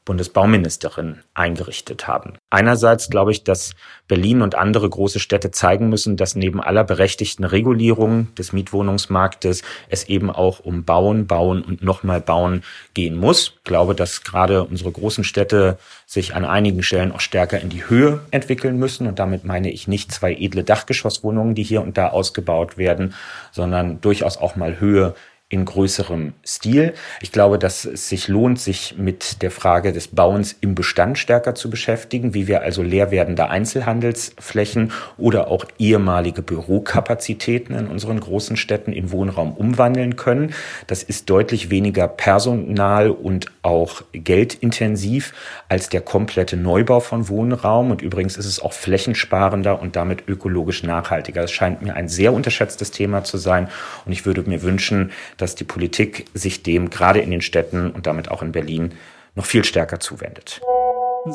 Bundesbauministerin 0.07 1.17
eingerichtet 1.33 2.07
haben. 2.07 2.33
Einerseits 2.49 3.09
glaube 3.09 3.31
ich, 3.31 3.43
dass 3.43 3.75
Berlin 4.07 4.41
und 4.41 4.55
andere 4.55 4.89
große 4.89 5.19
Städte 5.19 5.51
zeigen 5.51 5.89
müssen, 5.89 6.15
dass 6.15 6.35
neben 6.35 6.61
aller 6.61 6.85
berechtigten 6.85 7.43
Regulierung 7.43 8.33
des 8.35 8.53
Mietwohnungsmarktes 8.53 9.63
es 9.89 10.05
eben 10.05 10.31
auch 10.31 10.61
um 10.61 10.85
Bauen, 10.85 11.27
Bauen 11.27 11.61
und 11.61 11.83
nochmal 11.83 12.21
Bauen 12.21 12.63
gehen 12.93 13.17
muss. 13.17 13.53
Ich 13.57 13.63
glaube, 13.65 13.95
dass 13.95 14.23
gerade 14.23 14.63
unsere 14.63 14.93
großen 14.93 15.25
Städte 15.25 15.77
sich 16.05 16.33
an 16.33 16.45
einigen 16.45 16.83
Stellen 16.83 17.11
auch 17.11 17.19
stärker 17.19 17.59
in 17.59 17.67
die 17.67 17.89
Höhe 17.89 18.21
entwickeln 18.31 18.79
müssen. 18.79 19.07
Und 19.07 19.19
damit 19.19 19.43
meine 19.43 19.69
ich 19.69 19.89
nicht 19.89 20.13
zwei 20.13 20.33
edle 20.33 20.63
Dachgeschosswohnungen, 20.63 21.53
die 21.53 21.63
hier 21.63 21.81
und 21.81 21.97
da 21.97 22.07
ausgebaut 22.07 22.77
werden, 22.77 23.13
sondern 23.51 23.99
durchaus 23.99 24.37
auch 24.37 24.55
mal 24.55 24.79
Höhe 24.79 25.15
in 25.49 25.63
größerem 25.63 26.33
Stil. 26.45 26.93
Ich 27.21 27.31
glaube, 27.31 27.57
dass 27.57 27.85
es 27.85 28.09
sich 28.09 28.27
lohnt, 28.27 28.59
sich 28.59 28.95
mit 28.97 29.41
der 29.41 29.49
Frage 29.49 29.93
des 29.93 30.09
Bauens 30.09 30.57
im 30.59 30.75
Bestand 30.75 31.17
stärker 31.17 31.55
zu 31.55 31.69
beschäftigen, 31.69 32.33
wie 32.33 32.47
wir 32.47 32.63
also 32.63 32.83
leer 32.83 33.11
werdende 33.11 33.49
Einzelhandelsflächen 33.49 34.91
oder 35.17 35.47
auch 35.47 35.63
ehemalige 35.79 36.41
Bürokapazitäten 36.41 37.75
in 37.75 37.87
unseren 37.87 38.19
großen 38.19 38.57
Städten 38.57 38.91
in 38.91 39.11
Wohnraum 39.11 39.53
umwandeln 39.53 40.17
können. 40.17 40.53
Das 40.87 41.01
ist 41.01 41.29
deutlich 41.29 41.69
weniger 41.69 42.09
personal 42.09 43.09
und 43.09 43.45
auch 43.61 44.01
geldintensiv 44.11 45.33
als 45.69 45.87
der 45.87 46.01
komplette 46.01 46.57
Neubau 46.57 46.99
von 46.99 47.29
Wohnraum. 47.29 47.91
Und 47.91 48.01
übrigens 48.01 48.35
ist 48.35 48.47
es 48.47 48.59
auch 48.59 48.73
flächensparender 48.73 49.81
und 49.81 49.95
damit 49.95 50.27
ökologisch 50.27 50.83
nachhaltiger. 50.83 51.43
Das 51.43 51.53
scheint 51.53 51.81
mir 51.81 51.95
ein 51.95 52.09
sehr 52.09 52.33
unterschätztes 52.33 52.91
Thema 52.91 53.23
zu 53.23 53.37
sein. 53.37 53.69
Und 54.05 54.11
ich 54.11 54.25
würde 54.25 54.41
mir 54.41 54.61
wünschen, 54.61 55.11
dass 55.37 55.55
die 55.55 55.63
Politik 55.63 56.25
sich 56.33 56.63
dem 56.63 56.89
gerade 56.89 57.19
in 57.19 57.31
den 57.31 57.41
Städten 57.41 57.91
und 57.91 58.07
damit 58.07 58.29
auch 58.29 58.41
in 58.41 58.51
Berlin 58.51 58.93
noch 59.35 59.45
viel 59.45 59.63
stärker 59.63 59.99
zuwendet. 59.99 60.61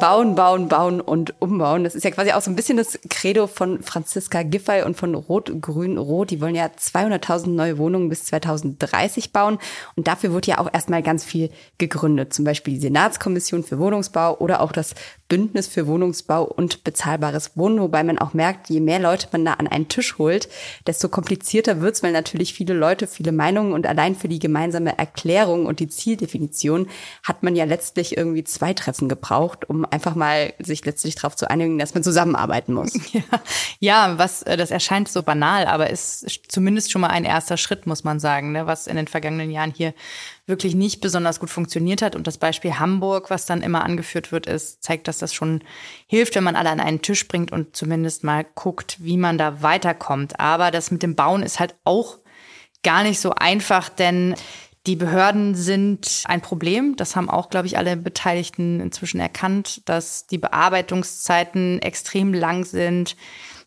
Bauen, 0.00 0.34
bauen, 0.34 0.68
bauen 0.68 1.00
und 1.00 1.40
umbauen. 1.40 1.84
Das 1.84 1.94
ist 1.94 2.04
ja 2.04 2.10
quasi 2.10 2.32
auch 2.32 2.40
so 2.40 2.50
ein 2.50 2.56
bisschen 2.56 2.76
das 2.76 2.98
Credo 3.08 3.46
von 3.46 3.82
Franziska 3.82 4.42
Giffey 4.42 4.82
und 4.82 4.96
von 4.96 5.14
Rot, 5.14 5.52
Grün, 5.60 5.98
Rot. 5.98 6.30
Die 6.30 6.40
wollen 6.40 6.54
ja 6.54 6.66
200.000 6.66 7.48
neue 7.50 7.78
Wohnungen 7.78 8.08
bis 8.08 8.24
2030 8.24 9.32
bauen. 9.32 9.58
Und 9.94 10.08
dafür 10.08 10.32
wird 10.32 10.46
ja 10.46 10.58
auch 10.58 10.68
erstmal 10.72 11.02
ganz 11.02 11.24
viel 11.24 11.50
gegründet. 11.78 12.32
Zum 12.32 12.44
Beispiel 12.44 12.74
die 12.74 12.80
Senatskommission 12.80 13.62
für 13.62 13.78
Wohnungsbau 13.78 14.38
oder 14.38 14.60
auch 14.60 14.72
das 14.72 14.94
Bündnis 15.28 15.66
für 15.66 15.86
Wohnungsbau 15.86 16.44
und 16.44 16.84
bezahlbares 16.84 17.56
Wohnen. 17.56 17.80
Wobei 17.80 18.04
man 18.04 18.18
auch 18.18 18.34
merkt, 18.34 18.68
je 18.68 18.80
mehr 18.80 18.98
Leute 18.98 19.28
man 19.32 19.44
da 19.44 19.54
an 19.54 19.66
einen 19.66 19.88
Tisch 19.88 20.18
holt, 20.18 20.48
desto 20.86 21.08
komplizierter 21.08 21.80
wird's, 21.80 22.02
weil 22.02 22.12
natürlich 22.12 22.52
viele 22.52 22.74
Leute, 22.74 23.06
viele 23.06 23.32
Meinungen 23.32 23.72
und 23.72 23.86
allein 23.86 24.14
für 24.14 24.28
die 24.28 24.38
gemeinsame 24.38 24.98
Erklärung 24.98 25.64
und 25.64 25.80
die 25.80 25.88
Zieldefinition 25.88 26.88
hat 27.22 27.42
man 27.42 27.56
ja 27.56 27.64
letztlich 27.64 28.16
irgendwie 28.16 28.44
zwei 28.44 28.74
Treffen 28.74 29.08
gebraucht, 29.08 29.70
um 29.70 29.81
einfach 29.90 30.14
mal 30.14 30.54
sich 30.58 30.84
letztlich 30.84 31.14
darauf 31.14 31.36
zu 31.36 31.50
einigen, 31.50 31.78
dass 31.78 31.94
man 31.94 32.02
zusammenarbeiten 32.02 32.74
muss. 32.74 32.92
Ja, 33.12 33.22
ja 33.78 34.18
was 34.18 34.42
äh, 34.42 34.56
das 34.56 34.70
erscheint 34.70 35.08
so 35.08 35.22
banal, 35.22 35.66
aber 35.66 35.90
ist 35.90 36.26
zumindest 36.48 36.90
schon 36.90 37.00
mal 37.00 37.08
ein 37.08 37.24
erster 37.24 37.56
Schritt, 37.56 37.86
muss 37.86 38.04
man 38.04 38.20
sagen, 38.20 38.52
ne, 38.52 38.66
was 38.66 38.86
in 38.86 38.96
den 38.96 39.08
vergangenen 39.08 39.50
Jahren 39.50 39.72
hier 39.76 39.92
wirklich 40.46 40.74
nicht 40.74 41.00
besonders 41.00 41.40
gut 41.40 41.50
funktioniert 41.50 42.02
hat. 42.02 42.16
Und 42.16 42.26
das 42.26 42.38
Beispiel 42.38 42.78
Hamburg, 42.78 43.30
was 43.30 43.46
dann 43.46 43.62
immer 43.62 43.84
angeführt 43.84 44.32
wird, 44.32 44.46
ist, 44.46 44.82
zeigt, 44.82 45.08
dass 45.08 45.18
das 45.18 45.34
schon 45.34 45.62
hilft, 46.06 46.34
wenn 46.34 46.44
man 46.44 46.56
alle 46.56 46.70
an 46.70 46.80
einen 46.80 47.02
Tisch 47.02 47.28
bringt 47.28 47.52
und 47.52 47.76
zumindest 47.76 48.24
mal 48.24 48.44
guckt, 48.54 48.96
wie 49.00 49.16
man 49.16 49.38
da 49.38 49.62
weiterkommt. 49.62 50.40
Aber 50.40 50.70
das 50.70 50.90
mit 50.90 51.02
dem 51.02 51.14
Bauen 51.14 51.42
ist 51.42 51.60
halt 51.60 51.74
auch 51.84 52.18
gar 52.82 53.02
nicht 53.02 53.20
so 53.20 53.32
einfach, 53.34 53.88
denn 53.88 54.34
die 54.86 54.96
Behörden 54.96 55.54
sind 55.54 56.24
ein 56.26 56.40
Problem. 56.40 56.96
Das 56.96 57.14
haben 57.14 57.30
auch, 57.30 57.50
glaube 57.50 57.66
ich, 57.66 57.78
alle 57.78 57.96
Beteiligten 57.96 58.80
inzwischen 58.80 59.20
erkannt, 59.20 59.82
dass 59.88 60.26
die 60.26 60.38
Bearbeitungszeiten 60.38 61.80
extrem 61.80 62.34
lang 62.34 62.64
sind. 62.64 63.16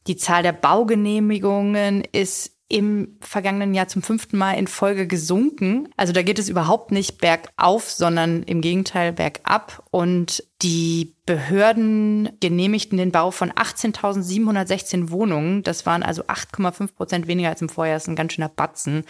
Die 0.08 0.18
Zahl 0.18 0.44
der 0.44 0.52
Baugenehmigungen 0.52 2.04
ist 2.12 2.55
im 2.68 3.18
vergangenen 3.22 3.76
Jahr 3.76 3.88
zum 3.88 4.02
fünften 4.02 4.38
Mal 4.38 4.54
in 4.54 4.68
Folge 4.68 5.06
gesunken. 5.06 5.88
Also 5.98 6.14
da 6.14 6.24
geht 6.24 6.40
es 6.40 6.50
überhaupt 6.50 6.92
nicht 6.92 7.20
bergauf, 7.20 7.92
sondern 7.92 8.42
im 8.44 8.62
Gegenteil 8.62 9.14
bergab. 9.14 9.84
Und 9.92 10.44
die 10.64 11.14
Behörden 11.28 12.30
genehmigten 12.40 12.98
den 12.98 13.12
Bau 13.12 13.30
von 13.30 13.52
18.716 13.52 15.12
Wohnungen. 15.12 15.62
Das 15.62 15.86
waren 15.86 16.02
also 16.02 16.24
8,5 16.24 16.96
Prozent 16.96 17.28
weniger 17.28 17.50
als 17.50 17.62
im 17.62 17.70
Vorjahr. 17.70 17.96
Das 17.96 18.04
ist 18.04 18.10
ein 18.10 18.16
ganz 18.16 18.34
schöner 18.34 18.50
Batzen. 18.50 19.04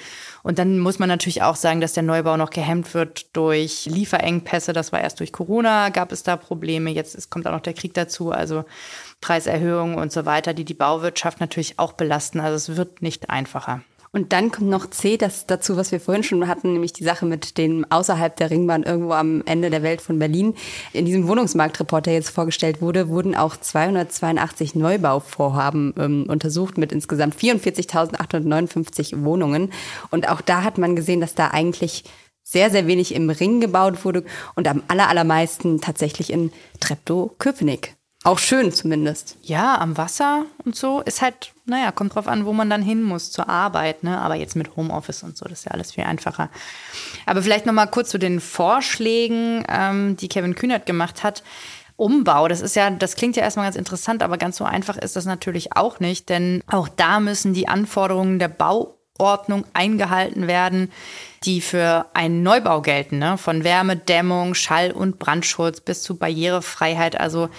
Und 0.43 0.59
dann 0.59 0.79
muss 0.79 0.99
man 0.99 1.07
natürlich 1.07 1.43
auch 1.43 1.55
sagen, 1.55 1.79
dass 1.79 1.93
der 1.93 2.03
Neubau 2.03 2.35
noch 2.35 2.49
gehemmt 2.49 2.93
wird 2.93 3.35
durch 3.37 3.85
Lieferengpässe. 3.85 4.73
Das 4.73 4.91
war 4.91 4.99
erst 4.99 5.21
durch 5.21 5.31
Corona, 5.31 5.89
gab 5.89 6.11
es 6.11 6.23
da 6.23 6.35
Probleme. 6.35 6.89
Jetzt 6.91 7.29
kommt 7.29 7.47
auch 7.47 7.53
noch 7.53 7.61
der 7.61 7.73
Krieg 7.73 7.93
dazu. 7.93 8.31
Also 8.31 8.65
Preiserhöhungen 9.25 9.95
und 9.95 10.11
so 10.11 10.27
weiter, 10.27 10.53
die 10.53 10.65
die 10.65 10.75
Bauwirtschaft 10.75 11.39
natürlich 11.39 11.79
auch 11.79 11.93
belasten. 11.93 12.39
Also 12.39 12.55
es 12.71 12.77
wird 12.77 13.01
nicht 13.01 13.31
einfacher. 13.31 13.81
Und 14.11 14.31
dann 14.33 14.51
kommt 14.51 14.69
noch 14.69 14.89
C, 14.91 15.17
das 15.17 15.47
dazu, 15.47 15.77
was 15.77 15.91
wir 15.91 15.99
vorhin 15.99 16.23
schon 16.23 16.47
hatten, 16.47 16.73
nämlich 16.73 16.93
die 16.93 17.03
Sache 17.03 17.25
mit 17.25 17.57
dem 17.57 17.85
außerhalb 17.89 18.35
der 18.35 18.51
Ringbahn 18.51 18.83
irgendwo 18.83 19.13
am 19.13 19.41
Ende 19.45 19.71
der 19.71 19.81
Welt 19.81 19.99
von 19.99 20.19
Berlin. 20.19 20.53
In 20.93 21.05
diesem 21.05 21.27
Wohnungsmarktreport, 21.27 22.05
der 22.05 22.13
jetzt 22.13 22.29
vorgestellt 22.29 22.81
wurde, 22.81 23.09
wurden 23.09 23.35
auch 23.35 23.57
282 23.57 24.75
Neubauvorhaben 24.75 25.95
ähm, 25.97 26.25
untersucht 26.29 26.77
mit 26.77 26.91
insgesamt 26.91 27.35
44.859 27.35 29.25
Wohnungen. 29.25 29.73
Und 30.11 30.29
auch 30.29 30.41
da 30.41 30.63
hat 30.63 30.77
man 30.77 30.95
gesehen, 30.95 31.19
dass 31.19 31.33
da 31.33 31.47
eigentlich 31.47 32.03
sehr, 32.43 32.69
sehr 32.69 32.85
wenig 32.85 33.15
im 33.15 33.29
Ring 33.31 33.59
gebaut 33.59 34.05
wurde 34.05 34.23
und 34.55 34.67
am 34.67 34.83
allermeisten 34.87 35.81
tatsächlich 35.81 36.31
in 36.31 36.53
Treptow-Köpenick. 36.79 37.94
Auch 38.25 38.39
schön 38.39 38.73
zumindest. 38.73 39.37
Ja, 39.43 39.77
am 39.77 39.97
Wasser 39.97 40.45
und 40.65 40.75
so 40.75 40.99
ist 41.01 41.21
halt, 41.21 41.53
naja, 41.65 41.91
kommt 41.91 42.15
drauf 42.15 42.27
an, 42.27 42.47
wo 42.47 42.53
man 42.53 42.71
dann 42.71 42.81
hin 42.81 43.03
muss 43.03 43.31
zur 43.31 43.49
Arbeit, 43.49 44.03
ne? 44.03 44.19
Aber 44.19 44.33
jetzt 44.33 44.55
mit 44.55 44.75
Homeoffice 44.75 45.21
und 45.21 45.37
so, 45.37 45.45
das 45.45 45.59
ist 45.59 45.65
ja 45.65 45.73
alles 45.73 45.91
viel 45.91 46.05
einfacher. 46.05 46.49
Aber 47.27 47.43
vielleicht 47.43 47.67
noch 47.67 47.73
mal 47.73 47.85
kurz 47.85 48.09
zu 48.09 48.17
den 48.17 48.39
Vorschlägen, 48.39 49.63
ähm, 49.69 50.17
die 50.17 50.27
Kevin 50.27 50.55
Kühnert 50.55 50.87
gemacht 50.87 51.21
hat. 51.21 51.43
Umbau, 51.97 52.47
das 52.47 52.61
ist 52.61 52.75
ja, 52.75 52.89
das 52.89 53.15
klingt 53.15 53.35
ja 53.35 53.43
erstmal 53.43 53.67
ganz 53.67 53.75
interessant, 53.75 54.23
aber 54.23 54.39
ganz 54.39 54.57
so 54.57 54.65
einfach 54.65 54.97
ist 54.97 55.15
das 55.15 55.25
natürlich 55.25 55.77
auch 55.77 55.99
nicht, 55.99 56.27
denn 56.29 56.63
auch 56.65 56.89
da 56.89 57.19
müssen 57.19 57.53
die 57.53 57.67
Anforderungen 57.67 58.39
der 58.39 58.47
Bauordnung 58.47 59.65
eingehalten 59.73 60.47
werden, 60.47 60.91
die 61.43 61.61
für 61.61 62.07
einen 62.15 62.41
Neubau 62.41 62.81
gelten, 62.81 63.19
ne? 63.19 63.37
von 63.37 63.63
Wärme, 63.63 63.97
Dämmung, 63.97 64.55
Schall- 64.55 64.93
und 64.93 65.19
Brandschutz 65.19 65.79
bis 65.79 66.01
zu 66.01 66.17
Barrierefreiheit. 66.17 67.19
Also 67.19 67.49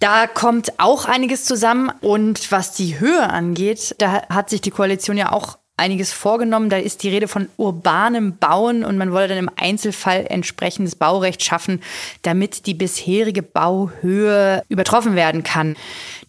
da 0.00 0.26
kommt 0.26 0.78
auch 0.78 1.06
einiges 1.06 1.44
zusammen. 1.44 1.90
Und 2.00 2.50
was 2.52 2.72
die 2.72 3.00
Höhe 3.00 3.28
angeht, 3.28 3.94
da 3.98 4.28
hat 4.28 4.50
sich 4.50 4.60
die 4.60 4.70
Koalition 4.70 5.16
ja 5.16 5.32
auch 5.32 5.58
einiges 5.76 6.12
vorgenommen. 6.12 6.70
Da 6.70 6.76
ist 6.76 7.02
die 7.02 7.08
Rede 7.08 7.28
von 7.28 7.48
urbanem 7.56 8.36
Bauen 8.36 8.84
und 8.84 8.96
man 8.96 9.12
wolle 9.12 9.28
dann 9.28 9.38
im 9.38 9.50
Einzelfall 9.56 10.26
entsprechendes 10.28 10.94
Baurecht 10.94 11.42
schaffen, 11.42 11.82
damit 12.22 12.66
die 12.66 12.74
bisherige 12.74 13.42
Bauhöhe 13.42 14.62
übertroffen 14.68 15.16
werden 15.16 15.42
kann. 15.42 15.76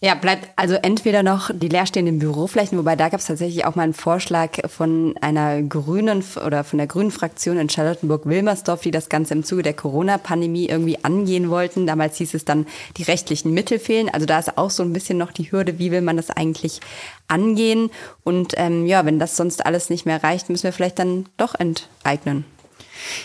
Ja, 0.01 0.13
bleibt 0.13 0.49
also 0.55 0.75
entweder 0.75 1.23
noch 1.23 1.49
die 1.53 1.69
leerstehenden 1.69 2.19
Büroflächen, 2.19 2.77
wobei 2.77 2.95
da 2.95 3.09
gab 3.09 3.19
es 3.19 3.27
tatsächlich 3.27 3.65
auch 3.65 3.75
mal 3.75 3.83
einen 3.83 3.93
Vorschlag 3.93 4.69
von 4.69 5.15
einer 5.21 5.61
grünen 5.61 6.23
oder 6.45 6.63
von 6.63 6.77
der 6.77 6.87
grünen 6.87 7.11
Fraktion 7.11 7.57
in 7.57 7.69
Charlottenburg-Wilmersdorf, 7.69 8.81
die 8.81 8.91
das 8.91 9.09
Ganze 9.09 9.33
im 9.33 9.43
Zuge 9.43 9.63
der 9.63 9.73
Corona-Pandemie 9.73 10.67
irgendwie 10.67 11.03
angehen 11.03 11.49
wollten. 11.49 11.87
Damals 11.87 12.17
hieß 12.17 12.33
es 12.33 12.45
dann, 12.45 12.65
die 12.97 13.03
rechtlichen 13.03 13.53
Mittel 13.53 13.79
fehlen. 13.79 14.09
Also 14.09 14.25
da 14.25 14.39
ist 14.39 14.57
auch 14.57 14.69
so 14.69 14.83
ein 14.83 14.93
bisschen 14.93 15.17
noch 15.17 15.31
die 15.31 15.51
Hürde, 15.51 15.79
wie 15.79 15.91
will 15.91 16.01
man 16.01 16.17
das 16.17 16.29
eigentlich 16.29 16.81
angehen. 17.27 17.89
Und 18.23 18.53
ähm, 18.57 18.85
ja, 18.85 19.05
wenn 19.05 19.19
das 19.19 19.37
sonst 19.37 19.65
alles 19.65 19.89
nicht 19.89 20.05
mehr 20.05 20.23
reicht, 20.23 20.49
müssen 20.49 20.63
wir 20.63 20.73
vielleicht 20.73 20.99
dann 20.99 21.25
doch 21.37 21.55
enteignen. 21.55 22.45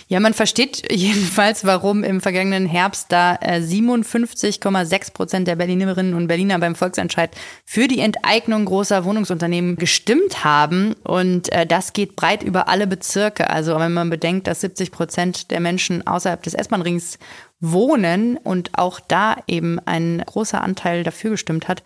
Ja, 0.08 0.20
man 0.20 0.34
versteht 0.34 0.90
jedenfalls, 0.92 1.64
warum 1.64 2.04
im 2.04 2.20
vergangenen 2.20 2.66
Herbst 2.66 3.06
da 3.10 3.34
57,6 3.34 4.92
äh, 4.92 5.10
Prozent 5.12 5.48
der 5.48 5.56
Berlinerinnen 5.56 6.14
und 6.14 6.28
Berliner 6.28 6.58
beim 6.58 6.74
Volksentscheid 6.74 7.30
für 7.64 7.88
die 7.88 8.00
Enteignung 8.00 8.64
großer 8.64 9.04
Wohnungsunternehmen 9.04 9.76
gestimmt 9.76 10.44
haben. 10.44 10.94
Und 11.04 11.52
äh, 11.52 11.66
das 11.66 11.92
geht 11.92 12.16
breit 12.16 12.42
über 12.42 12.68
alle 12.68 12.86
Bezirke. 12.86 13.50
Also 13.50 13.78
wenn 13.78 13.92
man 13.92 14.10
bedenkt, 14.10 14.46
dass 14.46 14.60
70 14.60 14.90
Prozent 14.90 15.50
der 15.50 15.60
Menschen 15.60 16.06
außerhalb 16.06 16.42
des 16.42 16.54
S-Bahn-Rings 16.54 17.18
wohnen 17.60 18.38
und 18.38 18.70
auch 18.78 19.00
da 19.00 19.36
eben 19.46 19.78
ein 19.84 20.22
großer 20.24 20.62
Anteil 20.62 21.04
dafür 21.04 21.30
gestimmt 21.30 21.68
hat, 21.68 21.82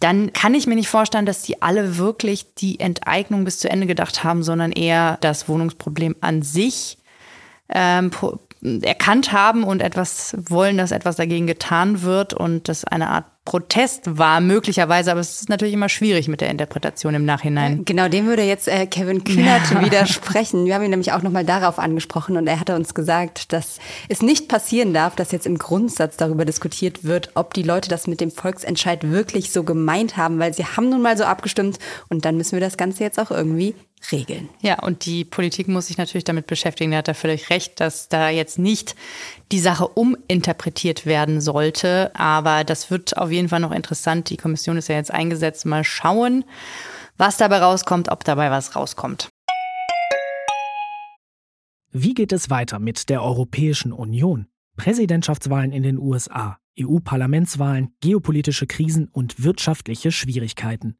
dann 0.00 0.32
kann 0.32 0.54
ich 0.54 0.66
mir 0.66 0.76
nicht 0.76 0.88
vorstellen, 0.88 1.26
dass 1.26 1.42
die 1.42 1.60
alle 1.60 1.98
wirklich 1.98 2.54
die 2.54 2.80
Enteignung 2.80 3.44
bis 3.44 3.58
zu 3.58 3.68
Ende 3.68 3.86
gedacht 3.86 4.24
haben, 4.24 4.42
sondern 4.42 4.72
eher 4.72 5.18
das 5.20 5.48
Wohnungsproblem 5.48 6.16
an 6.20 6.42
sich 6.42 6.96
ähm, 7.72 8.10
erkannt 8.82 9.32
haben 9.32 9.64
und 9.64 9.80
etwas 9.80 10.36
wollen, 10.38 10.76
dass 10.76 10.90
etwas 10.90 11.16
dagegen 11.16 11.46
getan 11.46 12.02
wird 12.02 12.34
und 12.34 12.68
das 12.68 12.84
eine 12.84 13.08
Art 13.08 13.24
Protest 13.46 14.18
war, 14.18 14.40
möglicherweise, 14.40 15.10
aber 15.10 15.20
es 15.20 15.40
ist 15.40 15.48
natürlich 15.48 15.72
immer 15.72 15.88
schwierig 15.88 16.28
mit 16.28 16.42
der 16.42 16.50
Interpretation 16.50 17.14
im 17.14 17.24
Nachhinein. 17.24 17.86
Genau, 17.86 18.06
dem 18.06 18.26
würde 18.26 18.42
jetzt 18.42 18.68
äh, 18.68 18.86
Kevin 18.86 19.24
Kühnert 19.24 19.62
ja. 19.72 19.80
widersprechen. 19.84 20.66
Wir 20.66 20.74
haben 20.74 20.84
ihn 20.84 20.90
nämlich 20.90 21.12
auch 21.12 21.22
nochmal 21.22 21.44
darauf 21.44 21.78
angesprochen 21.78 22.36
und 22.36 22.46
er 22.46 22.60
hatte 22.60 22.76
uns 22.76 22.94
gesagt, 22.94 23.52
dass 23.54 23.78
es 24.08 24.20
nicht 24.20 24.46
passieren 24.48 24.92
darf, 24.92 25.16
dass 25.16 25.32
jetzt 25.32 25.46
im 25.46 25.56
Grundsatz 25.58 26.18
darüber 26.18 26.44
diskutiert 26.44 27.02
wird, 27.02 27.30
ob 27.34 27.54
die 27.54 27.62
Leute 27.62 27.88
das 27.88 28.06
mit 28.06 28.20
dem 28.20 28.30
Volksentscheid 28.30 29.10
wirklich 29.10 29.50
so 29.50 29.64
gemeint 29.64 30.18
haben, 30.18 30.38
weil 30.38 30.52
sie 30.52 30.66
haben 30.66 30.90
nun 30.90 31.00
mal 31.00 31.16
so 31.16 31.24
abgestimmt 31.24 31.78
und 32.08 32.26
dann 32.26 32.36
müssen 32.36 32.52
wir 32.52 32.60
das 32.60 32.76
Ganze 32.76 33.02
jetzt 33.02 33.18
auch 33.18 33.30
irgendwie 33.30 33.74
regeln. 34.12 34.48
Ja, 34.60 34.80
und 34.80 35.04
die 35.06 35.24
Politik 35.24 35.68
muss 35.68 35.86
sich 35.86 35.98
natürlich 35.98 36.24
damit 36.24 36.46
beschäftigen. 36.46 36.92
Er 36.92 36.98
hat 36.98 37.08
da 37.08 37.14
völlig 37.14 37.50
recht, 37.50 37.80
dass 37.80 38.08
da 38.08 38.28
jetzt 38.30 38.58
nicht 38.58 38.96
die 39.52 39.60
Sache 39.60 39.88
uminterpretiert 39.88 41.06
werden 41.06 41.40
sollte. 41.40 42.10
Aber 42.14 42.64
das 42.64 42.90
wird 42.90 43.16
auf 43.16 43.30
jeden 43.30 43.48
Fall 43.48 43.60
noch 43.60 43.72
interessant. 43.72 44.30
Die 44.30 44.36
Kommission 44.36 44.76
ist 44.76 44.88
ja 44.88 44.96
jetzt 44.96 45.12
eingesetzt. 45.12 45.66
Mal 45.66 45.84
schauen, 45.84 46.44
was 47.16 47.36
dabei 47.36 47.58
rauskommt, 47.58 48.10
ob 48.10 48.24
dabei 48.24 48.50
was 48.50 48.74
rauskommt. 48.74 49.28
Wie 51.92 52.14
geht 52.14 52.32
es 52.32 52.50
weiter 52.50 52.78
mit 52.78 53.08
der 53.08 53.22
Europäischen 53.22 53.92
Union? 53.92 54.46
Präsidentschaftswahlen 54.76 55.72
in 55.72 55.82
den 55.82 55.98
USA, 55.98 56.58
EU-Parlamentswahlen, 56.80 57.92
geopolitische 58.00 58.66
Krisen 58.66 59.08
und 59.08 59.42
wirtschaftliche 59.42 60.12
Schwierigkeiten. 60.12 60.99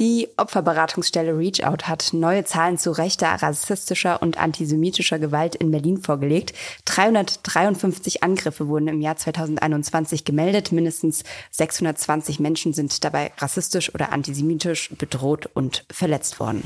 Die 0.00 0.28
Opferberatungsstelle 0.36 1.38
Reach 1.38 1.64
Out 1.64 1.86
hat 1.86 2.08
neue 2.12 2.44
Zahlen 2.44 2.78
zu 2.78 2.90
rechter, 2.90 3.28
rassistischer 3.28 4.20
und 4.20 4.38
antisemitischer 4.38 5.20
Gewalt 5.20 5.54
in 5.54 5.70
Berlin 5.70 5.98
vorgelegt. 5.98 6.52
353 6.86 8.24
Angriffe 8.24 8.66
wurden 8.66 8.88
im 8.88 9.00
Jahr 9.00 9.16
2021 9.16 10.24
gemeldet. 10.24 10.72
Mindestens 10.72 11.22
620 11.52 12.40
Menschen 12.40 12.72
sind 12.72 13.04
dabei 13.04 13.32
rassistisch 13.38 13.94
oder 13.94 14.12
antisemitisch 14.12 14.90
bedroht 14.98 15.48
und 15.54 15.84
verletzt 15.92 16.40
worden. 16.40 16.64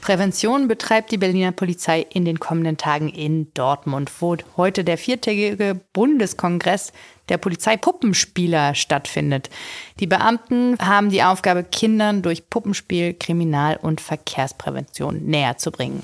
Prävention 0.00 0.66
betreibt 0.66 1.10
die 1.10 1.18
Berliner 1.18 1.52
Polizei 1.52 2.06
in 2.08 2.24
den 2.24 2.40
kommenden 2.40 2.78
Tagen 2.78 3.10
in 3.10 3.52
Dortmund, 3.52 4.10
wo 4.20 4.36
heute 4.56 4.84
der 4.84 4.96
viertägige 4.96 5.78
Bundeskongress 5.92 6.94
der 7.30 7.38
Polizeipuppenspieler 7.38 8.74
stattfindet. 8.74 9.48
Die 10.00 10.06
Beamten 10.06 10.76
haben 10.78 11.10
die 11.10 11.22
Aufgabe, 11.22 11.64
Kindern 11.64 12.22
durch 12.22 12.50
Puppenspiel 12.50 13.14
Kriminal- 13.14 13.78
und 13.80 14.00
Verkehrsprävention 14.00 15.24
näher 15.24 15.56
zu 15.56 15.70
bringen. 15.70 16.02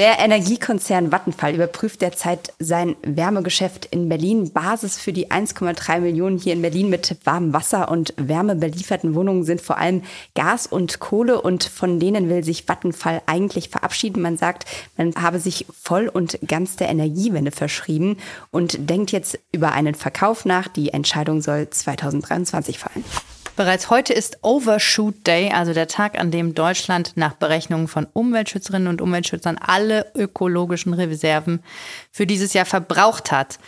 Der 0.00 0.18
Energiekonzern 0.18 1.12
Vattenfall 1.12 1.54
überprüft 1.54 2.00
derzeit 2.00 2.54
sein 2.58 2.96
Wärmegeschäft 3.02 3.84
in 3.84 4.08
Berlin. 4.08 4.50
Basis 4.50 4.98
für 4.98 5.12
die 5.12 5.30
1,3 5.30 6.00
Millionen 6.00 6.38
hier 6.38 6.54
in 6.54 6.62
Berlin 6.62 6.88
mit 6.88 7.18
warmem 7.24 7.52
Wasser 7.52 7.90
und 7.90 8.14
Wärme 8.16 8.56
belieferten 8.56 9.14
Wohnungen 9.14 9.44
sind 9.44 9.60
vor 9.60 9.76
allem 9.76 10.00
Gas 10.34 10.66
und 10.66 11.00
Kohle 11.00 11.42
und 11.42 11.64
von 11.64 12.00
denen 12.00 12.30
will 12.30 12.42
sich 12.42 12.66
Vattenfall 12.66 13.20
eigentlich 13.26 13.68
verabschieden. 13.68 14.22
Man 14.22 14.38
sagt, 14.38 14.64
man 14.96 15.14
habe 15.16 15.38
sich 15.38 15.66
voll 15.78 16.08
und 16.08 16.38
ganz 16.48 16.76
der 16.76 16.88
Energiewende 16.88 17.50
verschrieben 17.50 18.16
und 18.50 18.88
denkt 18.88 19.12
jetzt 19.12 19.38
über 19.52 19.72
einen 19.72 19.94
Verkauf 19.94 20.46
nach. 20.46 20.68
Die 20.68 20.94
Entscheidung 20.94 21.42
soll 21.42 21.68
2023 21.68 22.78
fallen. 22.78 23.04
Bereits 23.60 23.90
heute 23.90 24.14
ist 24.14 24.38
Overshoot 24.40 25.26
Day, 25.26 25.50
also 25.50 25.74
der 25.74 25.86
Tag, 25.86 26.18
an 26.18 26.30
dem 26.30 26.54
Deutschland 26.54 27.12
nach 27.16 27.34
Berechnungen 27.34 27.88
von 27.88 28.06
Umweltschützerinnen 28.10 28.88
und 28.88 29.02
Umweltschützern 29.02 29.58
alle 29.58 30.10
ökologischen 30.14 30.94
Reserven 30.94 31.62
für 32.10 32.26
dieses 32.26 32.54
Jahr 32.54 32.64
verbraucht 32.64 33.30
hat. 33.30 33.58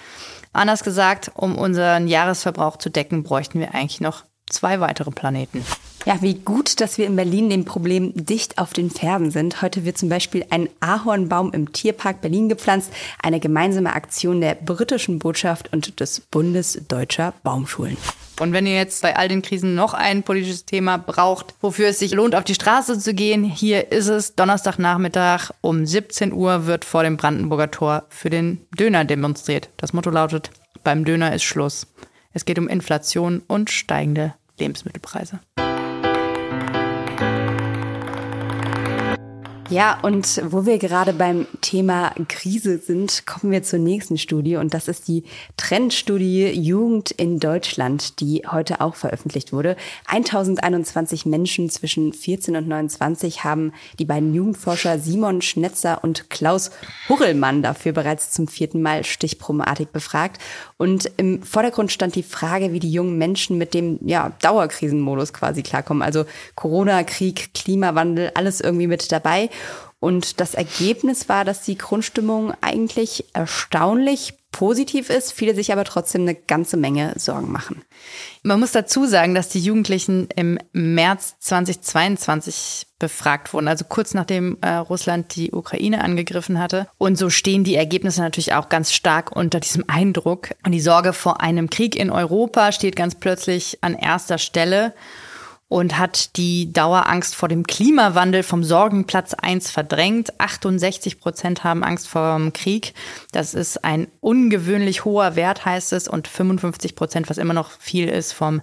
Anders 0.54 0.82
gesagt, 0.82 1.30
um 1.34 1.58
unseren 1.58 2.08
Jahresverbrauch 2.08 2.78
zu 2.78 2.88
decken, 2.88 3.22
bräuchten 3.22 3.60
wir 3.60 3.74
eigentlich 3.74 4.00
noch 4.00 4.24
zwei 4.52 4.80
weitere 4.80 5.10
Planeten. 5.10 5.64
Ja, 6.04 6.20
wie 6.20 6.34
gut, 6.34 6.80
dass 6.80 6.98
wir 6.98 7.06
in 7.06 7.14
Berlin 7.14 7.48
dem 7.48 7.64
Problem 7.64 8.12
dicht 8.14 8.58
auf 8.58 8.72
den 8.72 8.90
Fersen 8.90 9.30
sind. 9.30 9.62
Heute 9.62 9.84
wird 9.84 9.98
zum 9.98 10.08
Beispiel 10.08 10.44
ein 10.50 10.68
Ahornbaum 10.80 11.52
im 11.52 11.72
Tierpark 11.72 12.20
Berlin 12.20 12.48
gepflanzt. 12.48 12.92
Eine 13.22 13.38
gemeinsame 13.38 13.92
Aktion 13.94 14.40
der 14.40 14.56
britischen 14.56 15.20
Botschaft 15.20 15.72
und 15.72 16.00
des 16.00 16.20
Bundes 16.20 16.80
Deutscher 16.88 17.34
Baumschulen. 17.44 17.96
Und 18.40 18.52
wenn 18.52 18.66
ihr 18.66 18.74
jetzt 18.74 19.02
bei 19.02 19.14
all 19.14 19.28
den 19.28 19.42
Krisen 19.42 19.76
noch 19.76 19.94
ein 19.94 20.24
politisches 20.24 20.64
Thema 20.64 20.96
braucht, 20.96 21.54
wofür 21.60 21.88
es 21.88 22.00
sich 22.00 22.12
lohnt, 22.12 22.34
auf 22.34 22.42
die 22.42 22.56
Straße 22.56 22.98
zu 22.98 23.14
gehen, 23.14 23.44
hier 23.44 23.92
ist 23.92 24.08
es. 24.08 24.34
Donnerstagnachmittag 24.34 25.50
um 25.60 25.86
17 25.86 26.32
Uhr 26.32 26.66
wird 26.66 26.84
vor 26.84 27.04
dem 27.04 27.16
Brandenburger 27.16 27.70
Tor 27.70 28.04
für 28.08 28.30
den 28.30 28.66
Döner 28.76 29.04
demonstriert. 29.04 29.68
Das 29.76 29.92
Motto 29.92 30.10
lautet, 30.10 30.50
beim 30.82 31.04
Döner 31.04 31.32
ist 31.32 31.44
Schluss. 31.44 31.86
Es 32.32 32.44
geht 32.44 32.58
um 32.58 32.66
Inflation 32.66 33.42
und 33.46 33.70
steigende 33.70 34.34
Lebensmittelpreise. 34.58 35.40
Ja, 39.72 39.98
und 40.02 40.38
wo 40.52 40.66
wir 40.66 40.76
gerade 40.76 41.14
beim 41.14 41.46
Thema 41.62 42.12
Krise 42.28 42.76
sind, 42.76 43.24
kommen 43.24 43.50
wir 43.50 43.62
zur 43.62 43.78
nächsten 43.78 44.18
Studie 44.18 44.56
und 44.56 44.74
das 44.74 44.86
ist 44.86 45.08
die 45.08 45.24
Trendstudie 45.56 46.48
Jugend 46.50 47.10
in 47.10 47.40
Deutschland, 47.40 48.20
die 48.20 48.42
heute 48.46 48.82
auch 48.82 48.96
veröffentlicht 48.96 49.50
wurde. 49.50 49.76
1021 50.08 51.24
Menschen 51.24 51.70
zwischen 51.70 52.12
14 52.12 52.54
und 52.54 52.68
29 52.68 53.44
haben 53.44 53.72
die 53.98 54.04
beiden 54.04 54.34
Jugendforscher 54.34 54.98
Simon 54.98 55.40
Schnetzer 55.40 56.04
und 56.04 56.28
Klaus 56.28 56.70
Hurrellmann 57.08 57.62
dafür 57.62 57.92
bereits 57.92 58.30
zum 58.30 58.48
vierten 58.48 58.82
Mal 58.82 59.04
stichprobenartig 59.04 59.88
befragt. 59.88 60.38
Und 60.76 61.10
im 61.16 61.42
Vordergrund 61.42 61.90
stand 61.90 62.14
die 62.14 62.22
Frage, 62.22 62.74
wie 62.74 62.80
die 62.80 62.92
jungen 62.92 63.16
Menschen 63.16 63.56
mit 63.56 63.72
dem 63.72 63.98
ja, 64.02 64.32
Dauerkrisenmodus 64.42 65.32
quasi 65.32 65.62
klarkommen. 65.62 66.02
Also 66.02 66.26
Corona, 66.56 67.04
Krieg, 67.04 67.54
Klimawandel, 67.54 68.32
alles 68.34 68.60
irgendwie 68.60 68.86
mit 68.86 69.10
dabei. 69.10 69.48
Und 70.00 70.40
das 70.40 70.54
Ergebnis 70.54 71.28
war, 71.28 71.44
dass 71.44 71.62
die 71.62 71.78
Grundstimmung 71.78 72.52
eigentlich 72.60 73.24
erstaunlich 73.34 74.34
positiv 74.50 75.10
ist, 75.10 75.32
viele 75.32 75.54
sich 75.54 75.72
aber 75.72 75.84
trotzdem 75.84 76.22
eine 76.22 76.34
ganze 76.34 76.76
Menge 76.76 77.14
Sorgen 77.16 77.50
machen. 77.50 77.82
Man 78.42 78.60
muss 78.60 78.72
dazu 78.72 79.06
sagen, 79.06 79.34
dass 79.34 79.48
die 79.48 79.60
Jugendlichen 79.60 80.28
im 80.34 80.58
März 80.72 81.36
2022 81.38 82.86
befragt 82.98 83.54
wurden, 83.54 83.68
also 83.68 83.84
kurz 83.88 84.12
nachdem 84.12 84.58
äh, 84.60 84.74
Russland 84.74 85.34
die 85.36 85.52
Ukraine 85.52 86.02
angegriffen 86.02 86.58
hatte. 86.58 86.88
Und 86.98 87.16
so 87.16 87.30
stehen 87.30 87.64
die 87.64 87.76
Ergebnisse 87.76 88.20
natürlich 88.20 88.54
auch 88.54 88.68
ganz 88.68 88.92
stark 88.92 89.30
unter 89.34 89.60
diesem 89.60 89.84
Eindruck. 89.88 90.50
Und 90.64 90.72
die 90.72 90.80
Sorge 90.80 91.12
vor 91.12 91.40
einem 91.40 91.70
Krieg 91.70 91.96
in 91.96 92.10
Europa 92.10 92.72
steht 92.72 92.94
ganz 92.94 93.14
plötzlich 93.14 93.78
an 93.80 93.94
erster 93.94 94.38
Stelle 94.38 94.94
und 95.72 95.96
hat 95.96 96.36
die 96.36 96.70
Dauerangst 96.70 97.34
vor 97.34 97.48
dem 97.48 97.66
Klimawandel 97.66 98.42
vom 98.42 98.62
Sorgenplatz 98.62 99.32
1 99.32 99.70
verdrängt. 99.70 100.38
68 100.38 101.18
Prozent 101.18 101.64
haben 101.64 101.82
Angst 101.82 102.08
vor 102.08 102.36
dem 102.36 102.52
Krieg. 102.52 102.92
Das 103.32 103.54
ist 103.54 103.82
ein 103.82 104.08
ungewöhnlich 104.20 105.06
hoher 105.06 105.34
Wert, 105.34 105.64
heißt 105.64 105.94
es. 105.94 106.08
Und 106.08 106.28
55 106.28 106.94
Prozent, 106.94 107.30
was 107.30 107.38
immer 107.38 107.54
noch 107.54 107.70
viel 107.70 108.10
ist, 108.10 108.34
vom 108.34 108.60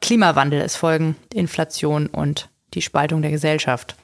Klimawandel. 0.00 0.62
Es 0.62 0.76
folgen 0.76 1.14
Inflation 1.34 2.06
und 2.06 2.48
die 2.72 2.80
Spaltung 2.80 3.20
der 3.20 3.32
Gesellschaft. 3.32 3.94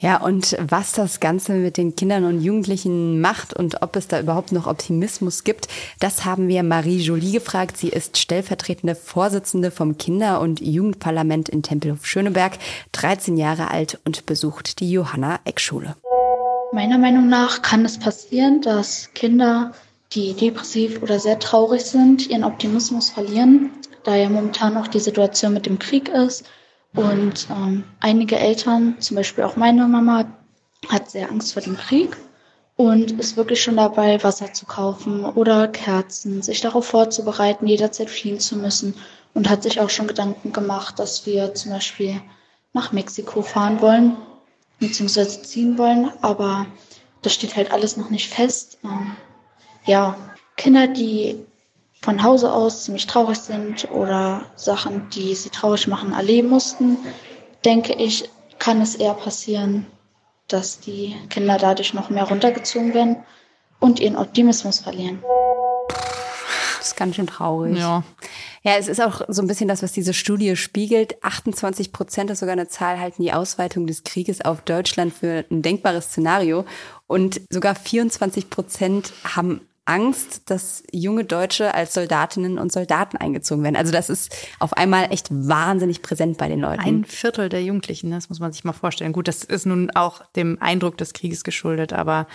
Ja, 0.00 0.20
und 0.20 0.56
was 0.60 0.92
das 0.92 1.20
Ganze 1.20 1.52
mit 1.52 1.76
den 1.76 1.94
Kindern 1.94 2.24
und 2.24 2.40
Jugendlichen 2.40 3.20
macht 3.20 3.54
und 3.54 3.80
ob 3.80 3.94
es 3.94 4.08
da 4.08 4.18
überhaupt 4.18 4.50
noch 4.50 4.66
Optimismus 4.66 5.44
gibt, 5.44 5.68
das 6.00 6.24
haben 6.24 6.48
wir 6.48 6.62
Marie 6.64 6.98
Jolie 6.98 7.32
gefragt. 7.32 7.76
Sie 7.76 7.90
ist 7.90 8.18
stellvertretende 8.18 8.96
Vorsitzende 8.96 9.70
vom 9.70 9.96
Kinder- 9.96 10.40
und 10.40 10.60
Jugendparlament 10.60 11.48
in 11.48 11.62
Tempelhof-Schöneberg, 11.62 12.58
13 12.92 13.36
Jahre 13.36 13.70
alt 13.70 14.00
und 14.04 14.26
besucht 14.26 14.80
die 14.80 14.90
Johanna-Eck-Schule. 14.90 15.94
Meiner 16.72 16.98
Meinung 16.98 17.28
nach 17.28 17.62
kann 17.62 17.84
es 17.84 17.98
passieren, 17.98 18.62
dass 18.62 19.10
Kinder, 19.14 19.72
die 20.12 20.34
depressiv 20.34 21.02
oder 21.02 21.20
sehr 21.20 21.38
traurig 21.38 21.82
sind, 21.82 22.28
ihren 22.28 22.42
Optimismus 22.42 23.10
verlieren, 23.10 23.70
da 24.02 24.16
ja 24.16 24.28
momentan 24.28 24.76
auch 24.76 24.88
die 24.88 25.00
Situation 25.00 25.54
mit 25.54 25.66
dem 25.66 25.78
Krieg 25.78 26.08
ist 26.08 26.44
und 26.94 27.48
ähm, 27.50 27.84
einige 28.00 28.38
Eltern, 28.38 28.96
zum 29.00 29.16
Beispiel 29.16 29.44
auch 29.44 29.56
meine 29.56 29.86
Mama, 29.86 30.26
hat 30.88 31.10
sehr 31.10 31.30
Angst 31.30 31.52
vor 31.52 31.62
dem 31.62 31.76
Krieg 31.76 32.16
und 32.76 33.12
ist 33.12 33.36
wirklich 33.36 33.62
schon 33.62 33.76
dabei, 33.76 34.22
Wasser 34.22 34.52
zu 34.52 34.66
kaufen 34.66 35.24
oder 35.24 35.68
Kerzen, 35.68 36.42
sich 36.42 36.60
darauf 36.60 36.86
vorzubereiten, 36.86 37.66
jederzeit 37.66 38.10
fliehen 38.10 38.38
zu 38.38 38.56
müssen 38.56 38.94
und 39.32 39.48
hat 39.48 39.62
sich 39.62 39.80
auch 39.80 39.90
schon 39.90 40.06
Gedanken 40.06 40.52
gemacht, 40.52 40.98
dass 40.98 41.26
wir 41.26 41.54
zum 41.54 41.72
Beispiel 41.72 42.20
nach 42.72 42.92
Mexiko 42.92 43.42
fahren 43.42 43.80
wollen, 43.80 44.16
beziehungsweise 44.78 45.42
ziehen 45.42 45.78
wollen, 45.78 46.10
aber 46.22 46.66
das 47.22 47.34
steht 47.34 47.56
halt 47.56 47.72
alles 47.72 47.96
noch 47.96 48.10
nicht 48.10 48.28
fest. 48.28 48.78
Ähm, 48.84 49.16
ja, 49.84 50.16
Kinder, 50.56 50.86
die 50.86 51.44
von 52.04 52.22
Hause 52.22 52.52
aus 52.52 52.84
ziemlich 52.84 53.06
traurig 53.06 53.38
sind 53.38 53.90
oder 53.90 54.42
Sachen, 54.56 55.08
die 55.08 55.34
sie 55.34 55.48
traurig 55.48 55.88
machen, 55.88 56.12
erleben 56.12 56.50
mussten, 56.50 56.98
denke 57.64 57.94
ich, 57.94 58.28
kann 58.58 58.82
es 58.82 58.94
eher 58.94 59.14
passieren, 59.14 59.86
dass 60.46 60.80
die 60.80 61.16
Kinder 61.30 61.56
dadurch 61.56 61.94
noch 61.94 62.10
mehr 62.10 62.24
runtergezogen 62.24 62.92
werden 62.92 63.16
und 63.80 64.00
ihren 64.00 64.16
Optimismus 64.16 64.80
verlieren. 64.80 65.22
Das 66.76 66.88
ist 66.88 66.96
ganz 66.96 67.16
schön 67.16 67.26
traurig. 67.26 67.78
Ja. 67.78 68.04
Ja, 68.62 68.76
es 68.76 68.88
ist 68.88 69.00
auch 69.00 69.22
so 69.28 69.42
ein 69.42 69.46
bisschen 69.46 69.68
das, 69.68 69.82
was 69.82 69.92
diese 69.92 70.14
Studie 70.14 70.56
spiegelt. 70.56 71.22
28 71.22 71.92
Prozent 71.92 72.30
ist 72.30 72.40
sogar 72.40 72.54
eine 72.54 72.68
Zahl, 72.68 72.98
halten 72.98 73.22
die 73.22 73.32
Ausweitung 73.32 73.86
des 73.86 74.04
Krieges 74.04 74.42
auf 74.42 74.60
Deutschland 74.62 75.12
für 75.12 75.44
ein 75.50 75.62
denkbares 75.62 76.06
Szenario. 76.06 76.64
Und 77.06 77.40
sogar 77.50 77.74
24 77.74 78.48
Prozent 78.50 79.12
haben 79.36 79.62
Angst, 79.86 80.42
dass 80.46 80.82
junge 80.92 81.24
Deutsche 81.24 81.74
als 81.74 81.94
Soldatinnen 81.94 82.58
und 82.58 82.72
Soldaten 82.72 83.16
eingezogen 83.16 83.62
werden. 83.62 83.76
Also 83.76 83.92
das 83.92 84.08
ist 84.08 84.34
auf 84.58 84.72
einmal 84.74 85.12
echt 85.12 85.28
wahnsinnig 85.30 86.02
präsent 86.02 86.38
bei 86.38 86.48
den 86.48 86.60
Leuten. 86.60 86.80
Ein 86.80 87.04
Viertel 87.04 87.48
der 87.48 87.62
Jugendlichen, 87.62 88.10
das 88.10 88.28
muss 88.28 88.40
man 88.40 88.52
sich 88.52 88.64
mal 88.64 88.72
vorstellen. 88.72 89.12
Gut, 89.12 89.28
das 89.28 89.44
ist 89.44 89.66
nun 89.66 89.90
auch 89.90 90.24
dem 90.36 90.60
Eindruck 90.60 90.96
des 90.96 91.12
Krieges 91.12 91.44
geschuldet, 91.44 91.92
aber 91.92 92.26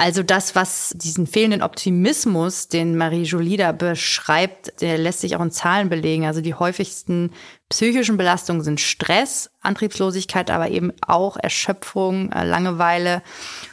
also 0.00 0.22
das, 0.22 0.54
was 0.54 0.94
diesen 0.96 1.26
fehlenden 1.26 1.60
Optimismus, 1.60 2.68
den 2.68 2.96
Marie 2.96 3.24
Jolie 3.24 3.58
da 3.58 3.72
beschreibt, 3.72 4.80
der 4.80 4.96
lässt 4.96 5.20
sich 5.20 5.36
auch 5.36 5.42
in 5.42 5.50
Zahlen 5.50 5.90
belegen. 5.90 6.24
Also 6.24 6.40
die 6.40 6.54
häufigsten 6.54 7.32
psychischen 7.68 8.16
Belastungen 8.16 8.62
sind 8.62 8.80
Stress, 8.80 9.50
Antriebslosigkeit, 9.60 10.50
aber 10.50 10.70
eben 10.70 10.94
auch 11.06 11.36
Erschöpfung, 11.36 12.32
äh, 12.32 12.44
Langeweile 12.44 13.22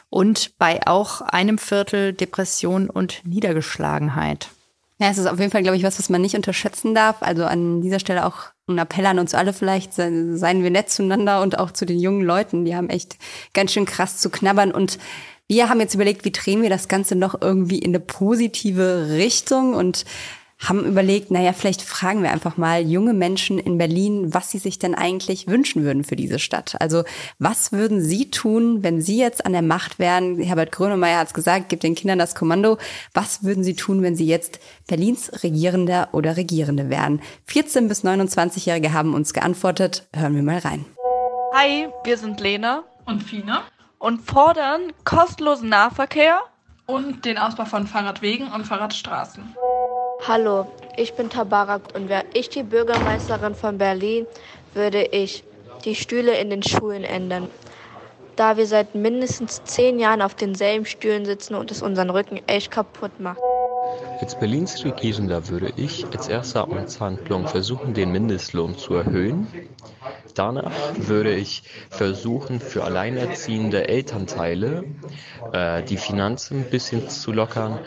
und 0.09 0.57
bei 0.57 0.85
auch 0.87 1.21
einem 1.21 1.57
Viertel 1.57 2.13
Depression 2.13 2.89
und 2.89 3.21
Niedergeschlagenheit. 3.25 4.49
Ja, 4.99 5.09
es 5.09 5.19
ist 5.19 5.27
auf 5.27 5.39
jeden 5.39 5.51
Fall, 5.51 5.61
glaube 5.61 5.77
ich, 5.77 5.83
was, 5.83 5.99
was 5.99 6.09
man 6.09 6.21
nicht 6.21 6.35
unterschätzen 6.35 6.95
darf. 6.95 7.17
Also 7.21 7.45
an 7.45 7.81
dieser 7.81 7.99
Stelle 7.99 8.25
auch 8.25 8.45
ein 8.67 8.79
Appell 8.79 9.05
an 9.05 9.19
uns 9.19 9.35
alle 9.35 9.53
vielleicht, 9.53 9.93
seien 9.93 10.63
wir 10.63 10.71
nett 10.71 10.89
zueinander 10.89 11.41
und 11.41 11.59
auch 11.59 11.71
zu 11.71 11.85
den 11.85 11.99
jungen 11.99 12.23
Leuten. 12.23 12.65
Die 12.65 12.75
haben 12.75 12.89
echt 12.89 13.17
ganz 13.53 13.73
schön 13.73 13.85
krass 13.85 14.17
zu 14.17 14.29
knabbern 14.31 14.71
und 14.71 14.97
wir 15.47 15.69
haben 15.69 15.79
jetzt 15.79 15.93
überlegt, 15.93 16.25
wie 16.25 16.31
drehen 16.31 16.61
wir 16.61 16.69
das 16.69 16.87
Ganze 16.87 17.15
noch 17.15 17.41
irgendwie 17.41 17.79
in 17.79 17.91
eine 17.91 18.01
positive 18.01 19.09
Richtung 19.11 19.75
und 19.75 20.03
haben 20.59 20.85
überlegt, 20.85 21.29
naja, 21.29 21.53
vielleicht 21.53 21.81
fragen 21.81 22.23
wir 22.23 22.31
einfach 22.31 22.57
mal 22.57 22.81
junge 22.81 23.13
Menschen 23.13 23.59
in 23.59 23.77
Berlin, 23.77 24.33
was 24.33 24.49
sie 24.49 24.57
sich 24.57 24.79
denn 24.79 24.95
eigentlich 24.95 25.47
wünschen 25.47 25.83
würden 25.83 26.03
für 26.03 26.15
diese 26.15 26.39
Stadt. 26.39 26.75
Also 26.79 27.03
was 27.37 27.71
würden 27.71 28.01
sie 28.01 28.31
tun, 28.31 28.81
wenn 28.81 29.01
sie 29.01 29.17
jetzt 29.17 29.45
an 29.45 29.51
der 29.51 29.61
Macht 29.61 29.99
wären? 29.99 30.39
Herbert 30.39 30.71
Grönemeyer 30.71 31.19
hat 31.19 31.27
es 31.27 31.33
gesagt, 31.33 31.69
gibt 31.69 31.83
den 31.83 31.95
Kindern 31.95 32.17
das 32.17 32.33
Kommando. 32.33 32.77
Was 33.13 33.43
würden 33.43 33.63
sie 33.63 33.75
tun, 33.75 34.01
wenn 34.01 34.15
sie 34.15 34.25
jetzt 34.25 34.59
Berlins 34.87 35.43
Regierender 35.43 36.09
oder 36.11 36.37
Regierende 36.37 36.89
wären? 36.89 37.21
14 37.45 37.87
bis 37.87 38.03
29-Jährige 38.03 38.93
haben 38.93 39.13
uns 39.13 39.33
geantwortet. 39.33 40.07
Hören 40.15 40.35
wir 40.35 40.43
mal 40.43 40.59
rein. 40.59 40.85
Hi, 41.53 41.87
wir 42.03 42.17
sind 42.17 42.39
Lena 42.39 42.83
und 43.05 43.23
Fina 43.23 43.63
und 43.99 44.21
fordern 44.21 44.91
kostenlosen 45.03 45.69
Nahverkehr 45.69 46.39
und 46.87 47.25
den 47.25 47.37
Ausbau 47.37 47.65
von 47.65 47.85
Fahrradwegen 47.85 48.47
und 48.47 48.65
Fahrradstraßen. 48.65 49.55
Hallo, 50.25 50.65
ich 50.97 51.13
bin 51.13 51.29
Tabarak 51.29 51.95
und 51.95 52.09
wäre 52.09 52.25
ich 52.33 52.49
die 52.49 52.63
Bürgermeisterin 52.63 53.55
von 53.55 53.77
Berlin, 53.77 54.25
würde 54.73 55.03
ich 55.03 55.43
die 55.85 55.95
Stühle 55.95 56.37
in 56.37 56.49
den 56.49 56.63
Schulen 56.63 57.03
ändern. 57.03 57.49
Da 58.35 58.57
wir 58.57 58.67
seit 58.67 58.95
mindestens 58.95 59.63
zehn 59.63 59.99
Jahren 59.99 60.21
auf 60.21 60.35
denselben 60.35 60.85
Stühlen 60.85 61.25
sitzen 61.25 61.55
und 61.55 61.71
es 61.71 61.81
unseren 61.81 62.09
Rücken 62.09 62.41
echt 62.47 62.71
kaputt 62.71 63.19
macht. 63.19 63.39
Als 64.19 64.35
Berlins 64.35 64.83
Regierender 64.83 65.47
würde 65.49 65.73
ich 65.77 66.05
als 66.11 66.27
erste 66.27 66.61
Amtshandlung 66.61 67.47
versuchen, 67.47 67.93
den 67.93 68.11
Mindestlohn 68.11 68.77
zu 68.77 68.95
erhöhen. 68.95 69.47
Danach 70.33 70.71
würde 70.97 71.33
ich 71.33 71.63
versuchen, 71.89 72.59
für 72.59 72.83
alleinerziehende 72.83 73.87
Elternteile 73.87 74.83
äh, 75.53 75.83
die 75.83 75.97
Finanzen 75.97 76.59
ein 76.59 76.69
bisschen 76.69 77.09
zu 77.09 77.31
lockern 77.31 77.79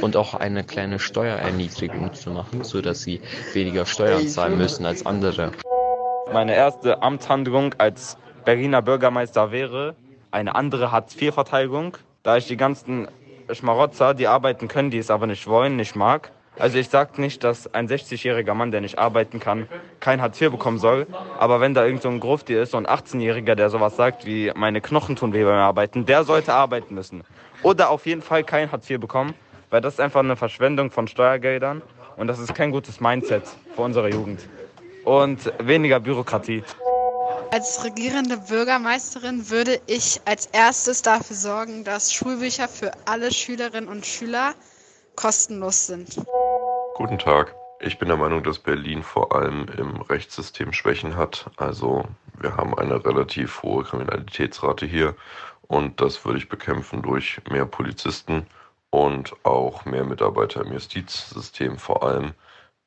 und 0.00 0.16
auch 0.16 0.34
eine 0.34 0.64
kleine 0.64 0.98
Steuererniedrigung 0.98 2.14
zu 2.14 2.30
machen, 2.30 2.64
sodass 2.64 3.02
sie 3.02 3.20
weniger 3.52 3.86
Steuern 3.86 4.28
zahlen 4.28 4.56
müssen 4.56 4.86
als 4.86 5.04
andere. 5.06 5.52
Meine 6.32 6.54
erste 6.54 7.02
Amtshandlung 7.02 7.74
als 7.78 8.18
Berliner 8.44 8.82
Bürgermeister 8.82 9.52
wäre 9.52 9.94
eine 10.30 10.54
andere 10.54 10.92
Hartz-IV-Verteidigung, 10.92 11.96
da 12.22 12.36
ich 12.36 12.46
die 12.46 12.56
ganzen 12.56 13.08
Schmarotzer, 13.52 14.14
die 14.14 14.26
arbeiten 14.26 14.68
können, 14.68 14.90
die 14.90 14.98
es 14.98 15.10
aber 15.10 15.26
nicht 15.26 15.46
wollen, 15.46 15.76
nicht 15.76 15.96
mag. 15.96 16.30
Also 16.58 16.76
ich 16.78 16.88
sage 16.88 17.20
nicht, 17.20 17.44
dass 17.44 17.72
ein 17.72 17.88
60-jähriger 17.88 18.52
Mann, 18.52 18.72
der 18.72 18.80
nicht 18.80 18.98
arbeiten 18.98 19.38
kann, 19.38 19.68
kein 20.00 20.20
Hartz 20.20 20.40
IV 20.40 20.50
bekommen 20.50 20.78
soll. 20.78 21.06
Aber 21.38 21.60
wenn 21.60 21.72
da 21.72 21.84
irgend 21.84 22.02
so 22.02 22.08
ein 22.08 22.18
Grufti 22.18 22.54
ist, 22.54 22.72
so 22.72 22.78
ein 22.78 22.86
18-Jähriger, 22.86 23.54
der 23.54 23.70
sowas 23.70 23.96
sagt 23.96 24.26
wie 24.26 24.50
meine 24.56 24.80
Knochen 24.80 25.14
tun 25.14 25.32
weh 25.32 25.44
beim 25.44 25.54
Arbeiten, 25.54 26.04
der 26.04 26.24
sollte 26.24 26.54
arbeiten 26.54 26.94
müssen. 26.94 27.22
Oder 27.62 27.90
auf 27.90 28.06
jeden 28.06 28.22
Fall 28.22 28.42
kein 28.42 28.72
Hartz 28.72 28.90
IV 28.90 28.98
bekommen, 28.98 29.34
weil 29.70 29.80
das 29.80 29.94
ist 29.94 30.00
einfach 30.00 30.20
eine 30.20 30.36
Verschwendung 30.36 30.90
von 30.90 31.06
Steuergeldern 31.06 31.82
und 32.16 32.26
das 32.26 32.40
ist 32.40 32.54
kein 32.54 32.72
gutes 32.72 33.00
Mindset 33.00 33.44
für 33.76 33.82
unsere 33.82 34.10
Jugend. 34.10 34.40
Und 35.04 35.52
weniger 35.60 36.00
Bürokratie. 36.00 36.64
Als 37.50 37.82
regierende 37.82 38.36
Bürgermeisterin 38.36 39.48
würde 39.48 39.80
ich 39.86 40.20
als 40.26 40.46
erstes 40.46 41.02
dafür 41.02 41.34
sorgen, 41.34 41.82
dass 41.82 42.12
Schulbücher 42.12 42.68
für 42.68 42.92
alle 43.06 43.32
Schülerinnen 43.32 43.88
und 43.88 44.04
Schüler 44.04 44.54
kostenlos 45.16 45.86
sind. 45.86 46.20
Guten 46.94 47.18
Tag. 47.18 47.54
Ich 47.80 47.98
bin 47.98 48.08
der 48.08 48.16
Meinung, 48.16 48.42
dass 48.42 48.58
Berlin 48.58 49.02
vor 49.02 49.34
allem 49.34 49.66
im 49.78 50.00
Rechtssystem 50.02 50.72
Schwächen 50.72 51.16
hat. 51.16 51.50
Also 51.56 52.04
wir 52.38 52.56
haben 52.56 52.76
eine 52.76 53.04
relativ 53.04 53.62
hohe 53.62 53.84
Kriminalitätsrate 53.84 54.84
hier 54.84 55.14
und 55.62 56.00
das 56.00 56.24
würde 56.24 56.38
ich 56.38 56.48
bekämpfen 56.48 57.02
durch 57.02 57.40
mehr 57.50 57.66
Polizisten 57.66 58.46
und 58.90 59.34
auch 59.44 59.84
mehr 59.84 60.04
Mitarbeiter 60.04 60.64
im 60.64 60.72
Justizsystem 60.72 61.78
vor 61.78 62.02
allem. 62.02 62.34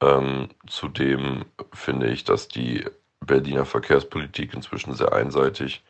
Ähm, 0.01 0.49
zudem 0.67 1.45
finde 1.73 2.09
ich, 2.09 2.23
dass 2.23 2.47
die 2.47 2.85
Berliner 3.25 3.65
Verkehrspolitik 3.65 4.53
inzwischen 4.53 4.93
sehr 4.93 5.13
einseitig 5.13 5.83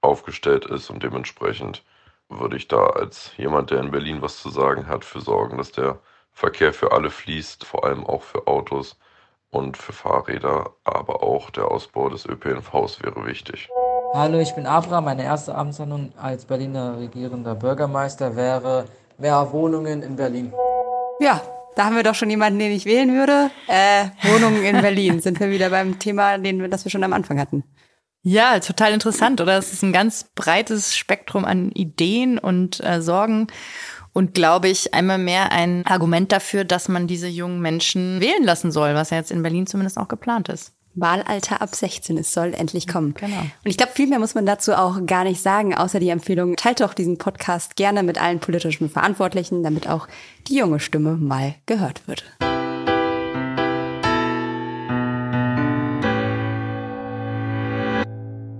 aufgestellt 0.00 0.64
ist 0.64 0.90
und 0.90 1.02
dementsprechend 1.02 1.82
würde 2.28 2.56
ich 2.56 2.68
da 2.68 2.86
als 2.86 3.32
jemand, 3.36 3.70
der 3.70 3.80
in 3.80 3.90
Berlin 3.90 4.22
was 4.22 4.40
zu 4.40 4.50
sagen 4.50 4.86
hat, 4.86 5.04
für 5.04 5.20
sorgen, 5.20 5.58
dass 5.58 5.72
der 5.72 5.98
Verkehr 6.32 6.72
für 6.72 6.92
alle 6.92 7.10
fließt, 7.10 7.64
vor 7.64 7.84
allem 7.84 8.06
auch 8.06 8.22
für 8.22 8.46
Autos 8.46 8.96
und 9.50 9.76
für 9.76 9.92
Fahrräder, 9.92 10.70
aber 10.84 11.22
auch 11.22 11.50
der 11.50 11.70
Ausbau 11.70 12.08
des 12.08 12.24
ÖPNVs 12.24 13.02
wäre 13.02 13.26
wichtig. 13.26 13.68
Hallo, 14.14 14.38
ich 14.38 14.54
bin 14.54 14.66
Abra. 14.66 15.00
Meine 15.00 15.24
erste 15.24 15.54
Amtshandlung 15.54 16.12
als 16.16 16.44
Berliner 16.44 16.98
regierender 16.98 17.54
Bürgermeister 17.54 18.34
wäre 18.34 18.86
mehr 19.18 19.52
Wohnungen 19.52 20.02
in 20.02 20.16
Berlin. 20.16 20.52
Ja, 21.20 21.40
da 21.76 21.84
haben 21.84 21.96
wir 21.96 22.02
doch 22.02 22.14
schon 22.14 22.30
jemanden, 22.30 22.58
den 22.58 22.72
ich 22.72 22.84
wählen 22.84 23.12
würde. 23.12 23.50
Äh, 23.68 24.06
Wohnungen 24.22 24.64
in 24.64 24.80
Berlin. 24.80 25.20
Sind 25.20 25.40
wir 25.40 25.50
wieder 25.50 25.70
beim 25.70 25.98
Thema, 25.98 26.38
den 26.38 26.70
das 26.70 26.84
wir 26.84 26.90
schon 26.90 27.04
am 27.04 27.12
Anfang 27.12 27.38
hatten. 27.38 27.64
Ja, 28.22 28.58
total 28.60 28.92
interessant, 28.92 29.40
oder? 29.40 29.56
Es 29.56 29.72
ist 29.72 29.82
ein 29.82 29.92
ganz 29.92 30.30
breites 30.34 30.96
Spektrum 30.96 31.44
an 31.44 31.70
Ideen 31.70 32.38
und 32.38 32.80
äh, 32.84 33.00
Sorgen 33.00 33.46
und 34.12 34.34
glaube 34.34 34.68
ich 34.68 34.92
einmal 34.92 35.18
mehr 35.18 35.52
ein 35.52 35.86
Argument 35.86 36.32
dafür, 36.32 36.64
dass 36.64 36.88
man 36.88 37.06
diese 37.06 37.28
jungen 37.28 37.60
Menschen 37.60 38.20
wählen 38.20 38.44
lassen 38.44 38.72
soll, 38.72 38.94
was 38.94 39.10
ja 39.10 39.16
jetzt 39.16 39.30
in 39.30 39.42
Berlin 39.42 39.66
zumindest 39.66 39.98
auch 39.98 40.08
geplant 40.08 40.48
ist. 40.48 40.74
Wahlalter 40.94 41.62
ab 41.62 41.74
16, 41.74 42.18
es 42.18 42.32
soll 42.32 42.54
endlich 42.54 42.86
kommen. 42.86 43.14
Genau. 43.14 43.40
Und 43.40 43.50
ich 43.64 43.76
glaube, 43.76 43.92
viel 43.94 44.08
mehr 44.08 44.18
muss 44.18 44.34
man 44.34 44.46
dazu 44.46 44.74
auch 44.74 45.04
gar 45.06 45.24
nicht 45.24 45.40
sagen, 45.40 45.74
außer 45.74 46.00
die 46.00 46.08
Empfehlung, 46.08 46.56
teilt 46.56 46.80
doch 46.80 46.94
diesen 46.94 47.18
Podcast 47.18 47.76
gerne 47.76 48.02
mit 48.02 48.20
allen 48.20 48.40
politischen 48.40 48.90
Verantwortlichen, 48.90 49.62
damit 49.62 49.88
auch 49.88 50.08
die 50.48 50.56
junge 50.56 50.80
Stimme 50.80 51.16
mal 51.16 51.54
gehört 51.66 52.06
wird. 52.06 52.24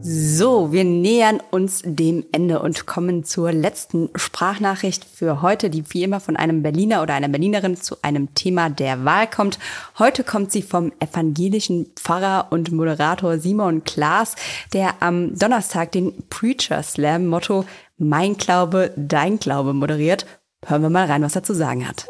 So, 0.02 0.72
wir 0.72 0.84
nähern 0.84 1.42
uns 1.50 1.82
dem 1.84 2.24
Ende 2.32 2.60
und 2.60 2.86
kommen 2.86 3.22
zur 3.22 3.52
letzten 3.52 4.08
Sprachnachricht 4.14 5.04
für 5.04 5.42
heute, 5.42 5.68
die 5.68 5.84
wie 5.90 6.02
immer 6.02 6.20
von 6.20 6.36
einem 6.36 6.62
Berliner 6.62 7.02
oder 7.02 7.14
einer 7.14 7.28
Berlinerin 7.28 7.76
zu 7.76 7.96
einem 8.00 8.34
Thema 8.34 8.70
der 8.70 9.04
Wahl 9.04 9.28
kommt. 9.28 9.58
Heute 9.98 10.24
kommt 10.24 10.52
sie 10.52 10.62
vom 10.62 10.90
evangelischen 11.00 11.86
Pfarrer 11.96 12.46
und 12.50 12.72
Moderator 12.72 13.38
Simon 13.38 13.84
Klaas, 13.84 14.36
der 14.72 15.02
am 15.02 15.38
Donnerstag 15.38 15.92
den 15.92 16.14
Preacher 16.30 16.82
Slam 16.82 17.26
Motto 17.26 17.66
Mein 17.98 18.38
Glaube, 18.38 18.92
dein 18.96 19.38
Glaube 19.38 19.74
moderiert. 19.74 20.24
Hören 20.64 20.82
wir 20.82 20.90
mal 20.90 21.06
rein, 21.06 21.22
was 21.22 21.36
er 21.36 21.42
zu 21.42 21.54
sagen 21.54 21.86
hat. 21.86 22.06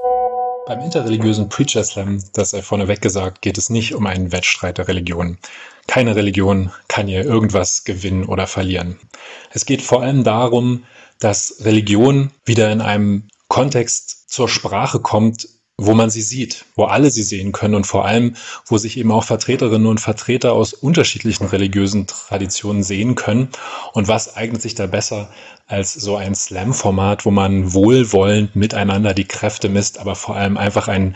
Beim 0.70 0.82
interreligiösen 0.82 1.48
Preacher 1.48 1.82
Slam, 1.82 2.22
das 2.32 2.50
sei 2.50 2.62
vorneweg 2.62 3.00
gesagt, 3.00 3.42
geht 3.42 3.58
es 3.58 3.70
nicht 3.70 3.92
um 3.92 4.06
einen 4.06 4.30
Wettstreit 4.30 4.78
der 4.78 4.86
Religionen. 4.86 5.38
Keine 5.88 6.14
Religion 6.14 6.70
kann 6.86 7.08
hier 7.08 7.24
irgendwas 7.24 7.82
gewinnen 7.82 8.24
oder 8.24 8.46
verlieren. 8.46 8.96
Es 9.50 9.66
geht 9.66 9.82
vor 9.82 10.02
allem 10.02 10.22
darum, 10.22 10.84
dass 11.18 11.56
Religion 11.64 12.30
wieder 12.44 12.70
in 12.70 12.82
einem 12.82 13.24
Kontext 13.48 14.30
zur 14.30 14.48
Sprache 14.48 15.00
kommt, 15.00 15.48
wo 15.76 15.94
man 15.94 16.08
sie 16.08 16.22
sieht, 16.22 16.66
wo 16.76 16.84
alle 16.84 17.10
sie 17.10 17.24
sehen 17.24 17.50
können 17.50 17.74
und 17.74 17.88
vor 17.88 18.04
allem, 18.04 18.36
wo 18.66 18.78
sich 18.78 18.96
eben 18.96 19.10
auch 19.10 19.24
Vertreterinnen 19.24 19.88
und 19.88 19.98
Vertreter 19.98 20.52
aus 20.52 20.72
unterschiedlichen 20.72 21.46
religiösen 21.46 22.06
Traditionen 22.06 22.84
sehen 22.84 23.16
können. 23.16 23.48
Und 23.92 24.06
was 24.06 24.36
eignet 24.36 24.62
sich 24.62 24.76
da 24.76 24.86
besser 24.86 25.30
als 25.70 25.94
so 25.94 26.16
ein 26.16 26.34
Slam-Format, 26.34 27.24
wo 27.24 27.30
man 27.30 27.72
wohlwollend 27.72 28.56
miteinander 28.56 29.14
die 29.14 29.26
Kräfte 29.26 29.68
misst, 29.68 29.98
aber 29.98 30.14
vor 30.14 30.36
allem 30.36 30.56
einfach 30.56 30.88
ein 30.88 31.14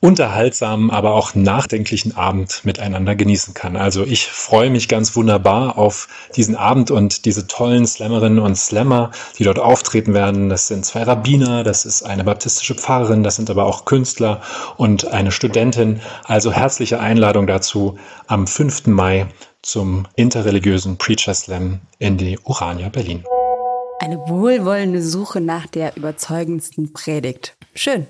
unterhaltsamen, 0.00 0.90
aber 0.90 1.14
auch 1.14 1.34
nachdenklichen 1.34 2.16
Abend 2.16 2.64
miteinander 2.64 3.14
genießen 3.14 3.54
kann. 3.54 3.76
Also 3.76 4.04
ich 4.04 4.26
freue 4.26 4.70
mich 4.70 4.88
ganz 4.88 5.16
wunderbar 5.16 5.78
auf 5.78 6.08
diesen 6.36 6.54
Abend 6.54 6.90
und 6.90 7.24
diese 7.24 7.46
tollen 7.46 7.86
Slammerinnen 7.86 8.38
und 8.38 8.56
Slammer, 8.56 9.10
die 9.38 9.44
dort 9.44 9.58
auftreten 9.58 10.14
werden. 10.14 10.48
Das 10.48 10.68
sind 10.68 10.84
zwei 10.84 11.02
Rabbiner, 11.02 11.64
das 11.64 11.84
ist 11.84 12.02
eine 12.02 12.24
baptistische 12.24 12.74
Pfarrerin, 12.74 13.22
das 13.22 13.36
sind 13.36 13.50
aber 13.50 13.64
auch 13.64 13.84
Künstler 13.84 14.42
und 14.76 15.08
eine 15.08 15.32
Studentin. 15.32 16.00
Also 16.24 16.52
herzliche 16.52 17.00
Einladung 17.00 17.46
dazu 17.46 17.98
am 18.26 18.46
5. 18.46 18.86
Mai 18.86 19.26
zum 19.62 20.06
interreligiösen 20.14 20.98
Preacher 20.98 21.34
Slam 21.34 21.80
in 21.98 22.16
die 22.16 22.38
Urania 22.44 22.88
Berlin. 22.88 23.24
Eine 23.98 24.18
wohlwollende 24.28 25.02
Suche 25.02 25.40
nach 25.40 25.66
der 25.66 25.96
überzeugendsten 25.96 26.92
Predigt. 26.92 27.56
Schön. 27.74 28.06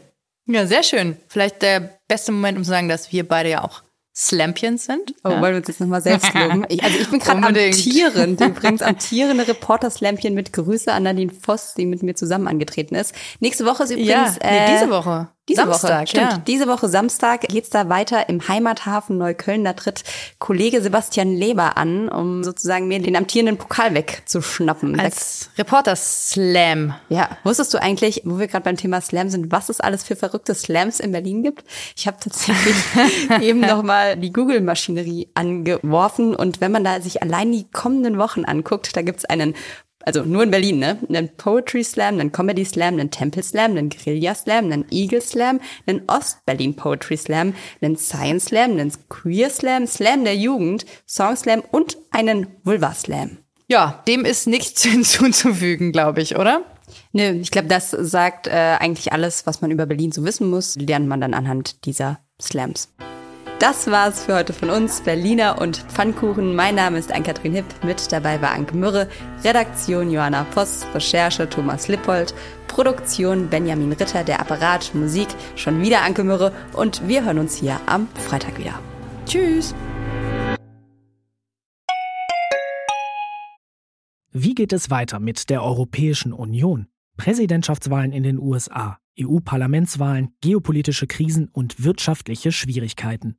Ja, 0.46 0.66
sehr 0.66 0.83
schön. 0.83 1.16
Vielleicht 1.29 1.62
der 1.62 1.99
beste 2.09 2.33
Moment, 2.33 2.59
um 2.59 2.64
zu 2.64 2.70
sagen, 2.70 2.88
dass 2.88 3.12
wir 3.12 3.27
beide 3.27 3.51
ja 3.51 3.64
auch 3.64 3.83
Slampions 4.14 4.87
sind. 4.87 5.14
Oh, 5.25 5.31
ja. 5.31 5.40
wollen 5.40 5.53
wir 5.53 5.59
uns 5.59 5.68
jetzt 5.68 5.81
nochmal 5.81 6.01
selbst 6.01 6.33
loben? 6.35 6.64
Ich, 6.68 6.83
also 6.83 6.99
ich 6.99 7.11
bin 7.11 7.20
gerade 7.20 7.46
amtierend, 7.46 8.40
übrigens 8.40 8.83
amtierende 8.83 9.46
Reporter-Slampien 9.46 10.35
mit 10.35 10.53
Grüße 10.53 10.92
an 10.92 11.03
Nadine 11.05 11.33
Voss, 11.33 11.75
die 11.75 11.87
mit 11.87 12.03
mir 12.03 12.14
zusammen 12.14 12.49
angetreten 12.49 12.94
ist. 12.94 13.14
Nächste 13.40 13.66
Woche 13.66 13.85
ist 13.85 13.90
übrigens... 13.90 14.38
Ja, 14.42 14.51
nee, 14.51 14.59
äh, 14.59 14.72
diese 14.72 14.90
Woche. 14.90 15.29
Diese 15.49 15.63
Samstag, 15.63 16.01
Woche, 16.01 16.07
stimmt. 16.09 16.33
ja. 16.33 16.39
Diese 16.39 16.67
Woche 16.67 16.89
Samstag 16.89 17.43
geht's 17.43 17.71
da 17.71 17.89
weiter 17.89 18.29
im 18.29 18.49
Heimathafen 18.49 19.17
Neukölln. 19.17 19.65
Da 19.65 19.75
tritt 19.75 20.03
Kollege 20.41 20.83
Sebastian 20.83 21.35
Leber 21.35 21.77
an, 21.77 22.09
um 22.09 22.43
sozusagen 22.43 22.89
mir 22.89 23.01
den 23.01 23.15
amtierenden 23.15 23.57
Pokal 23.57 23.95
wegzuschnappen. 23.95 24.99
Als 24.99 25.51
Reporter-Slam. 25.57 26.95
Ja, 27.09 27.39
wusstest 27.45 27.73
du 27.75 27.79
eigentlich, 27.79 28.23
wo 28.25 28.41
wir 28.41 28.49
gerade 28.49 28.65
beim 28.65 28.77
Thema 28.77 29.01
Slam 29.01 29.29
sind, 29.29 29.53
was 29.53 29.69
es 29.69 29.81
alles 29.81 30.03
für 30.03 30.17
verrückte 30.17 30.55
Slams 30.55 30.99
in 30.99 31.13
Berlin 31.13 31.45
gibt? 31.45 31.65
Ich 31.97 32.09
habe 32.09 32.17
tatsächlich 32.19 32.75
eben 33.41 33.61
nochmal 33.61 34.17
die 34.17 34.33
Google-Maschinerie 34.33 35.29
angeworfen 35.35 36.35
und 36.35 36.61
wenn 36.61 36.73
man 36.73 36.83
da 36.83 37.01
sich 37.01 37.23
allein 37.23 37.53
die 37.53 37.71
kommenden 37.71 38.19
Wochen 38.19 38.45
anguckt, 38.45 38.97
da 38.97 39.03
gibt's 39.03 39.25
einen 39.25 39.55
also 40.07 40.23
nur 40.23 40.45
in 40.45 40.51
Berlin, 40.51 40.79
ne? 40.79 40.99
Einen 41.09 41.29
Poetry 41.37 41.85
Slam, 41.85 42.19
einen 42.21 42.33
Comedy 42.33 42.64
Slam, 42.64 42.95
einen 42.95 43.11
Temple 43.11 43.42
Slam, 43.42 43.73
einen 43.73 43.90
Guerilla 43.90 44.35
Slam, 44.35 44.66
einen 44.66 44.87
Eagle 44.90 45.21
Slam, 45.21 45.61
einen 45.87 46.03
Ost-Berlin 46.07 46.77
Poetry 46.77 47.16
Slam, 47.16 47.55
einen 47.83 47.97
Science 47.97 48.47
Slam, 48.47 48.71
einen 48.73 48.92
Queer 49.09 49.51
Slam, 49.51 49.87
Slam 49.87 50.25
der 50.25 50.37
Jugend, 50.37 50.87
Song 51.07 51.37
Slam 51.37 51.62
und 51.73 51.99
einen 52.12 52.47
Vulva 52.62 52.95
Slam. 52.95 53.38
Ja, 53.69 54.03
dem 54.07 54.25
ist 54.25 54.47
nichts 54.47 54.83
hinzuzufügen, 54.85 55.90
glaube 55.90 56.23
ich, 56.23 56.37
oder? 56.37 56.62
Nö, 57.12 57.33
ich 57.40 57.51
glaube, 57.51 57.69
das 57.69 57.90
sagt 57.90 58.47
äh, 58.47 58.51
eigentlich 58.51 59.12
alles, 59.12 59.45
was 59.45 59.61
man 59.61 59.73
über 59.73 59.87
Berlin 59.87 60.12
so 60.12 60.25
wissen 60.25 60.49
muss, 60.49 60.77
lernt 60.77 61.09
man 61.09 61.21
dann 61.21 61.35
anhand 61.35 61.85
dieser 61.85 62.21
Slams. 62.40 62.92
Das 63.59 63.87
war's 63.87 64.27
für 64.27 64.35
heute 64.35 64.53
von 64.53 64.69
uns, 64.69 65.01
Berliner 65.01 65.59
und 65.59 65.79
Pfannkuchen. 65.88 66.55
Mein 66.55 66.75
Name 66.75 66.99
ist 66.99 67.11
Ann-Kathrin 67.11 67.55
Hipp, 67.55 67.64
mit 67.83 68.12
dabei 68.12 68.42
war 68.42 68.51
Anke 68.51 68.77
Mürre, 68.77 69.09
Redaktion 69.45 70.11
Johanna 70.11 70.45
Voss, 70.45 70.85
Recherche 70.92 71.49
Thomas 71.49 71.88
Lippold, 71.88 72.35
Produktion 72.69 73.49
Benjamin 73.49 73.92
Ritter, 73.92 74.25
der 74.25 74.40
Apparat, 74.40 74.95
Musik 74.95 75.29
schon 75.57 75.81
wieder 75.81 76.03
Anke 76.03 76.23
Mürre 76.23 76.53
und 76.75 77.09
wir 77.09 77.25
hören 77.25 77.38
uns 77.38 77.57
hier 77.57 77.81
am 77.87 78.09
Freitag 78.29 78.59
wieder. 78.59 78.79
Tschüss! 79.25 79.75
Wie 84.33 84.55
geht 84.55 84.75
es 84.75 84.90
weiter 84.90 85.19
mit 85.19 85.49
der 85.49 85.62
Europäischen 85.62 86.35
Union? 86.35 86.88
Präsidentschaftswahlen 87.16 88.12
in 88.12 88.23
den 88.23 88.38
USA, 88.38 88.99
EU-Parlamentswahlen, 89.19 90.35
geopolitische 90.42 91.07
Krisen 91.07 91.49
und 91.51 91.83
wirtschaftliche 91.83 92.53
Schwierigkeiten. 92.53 93.38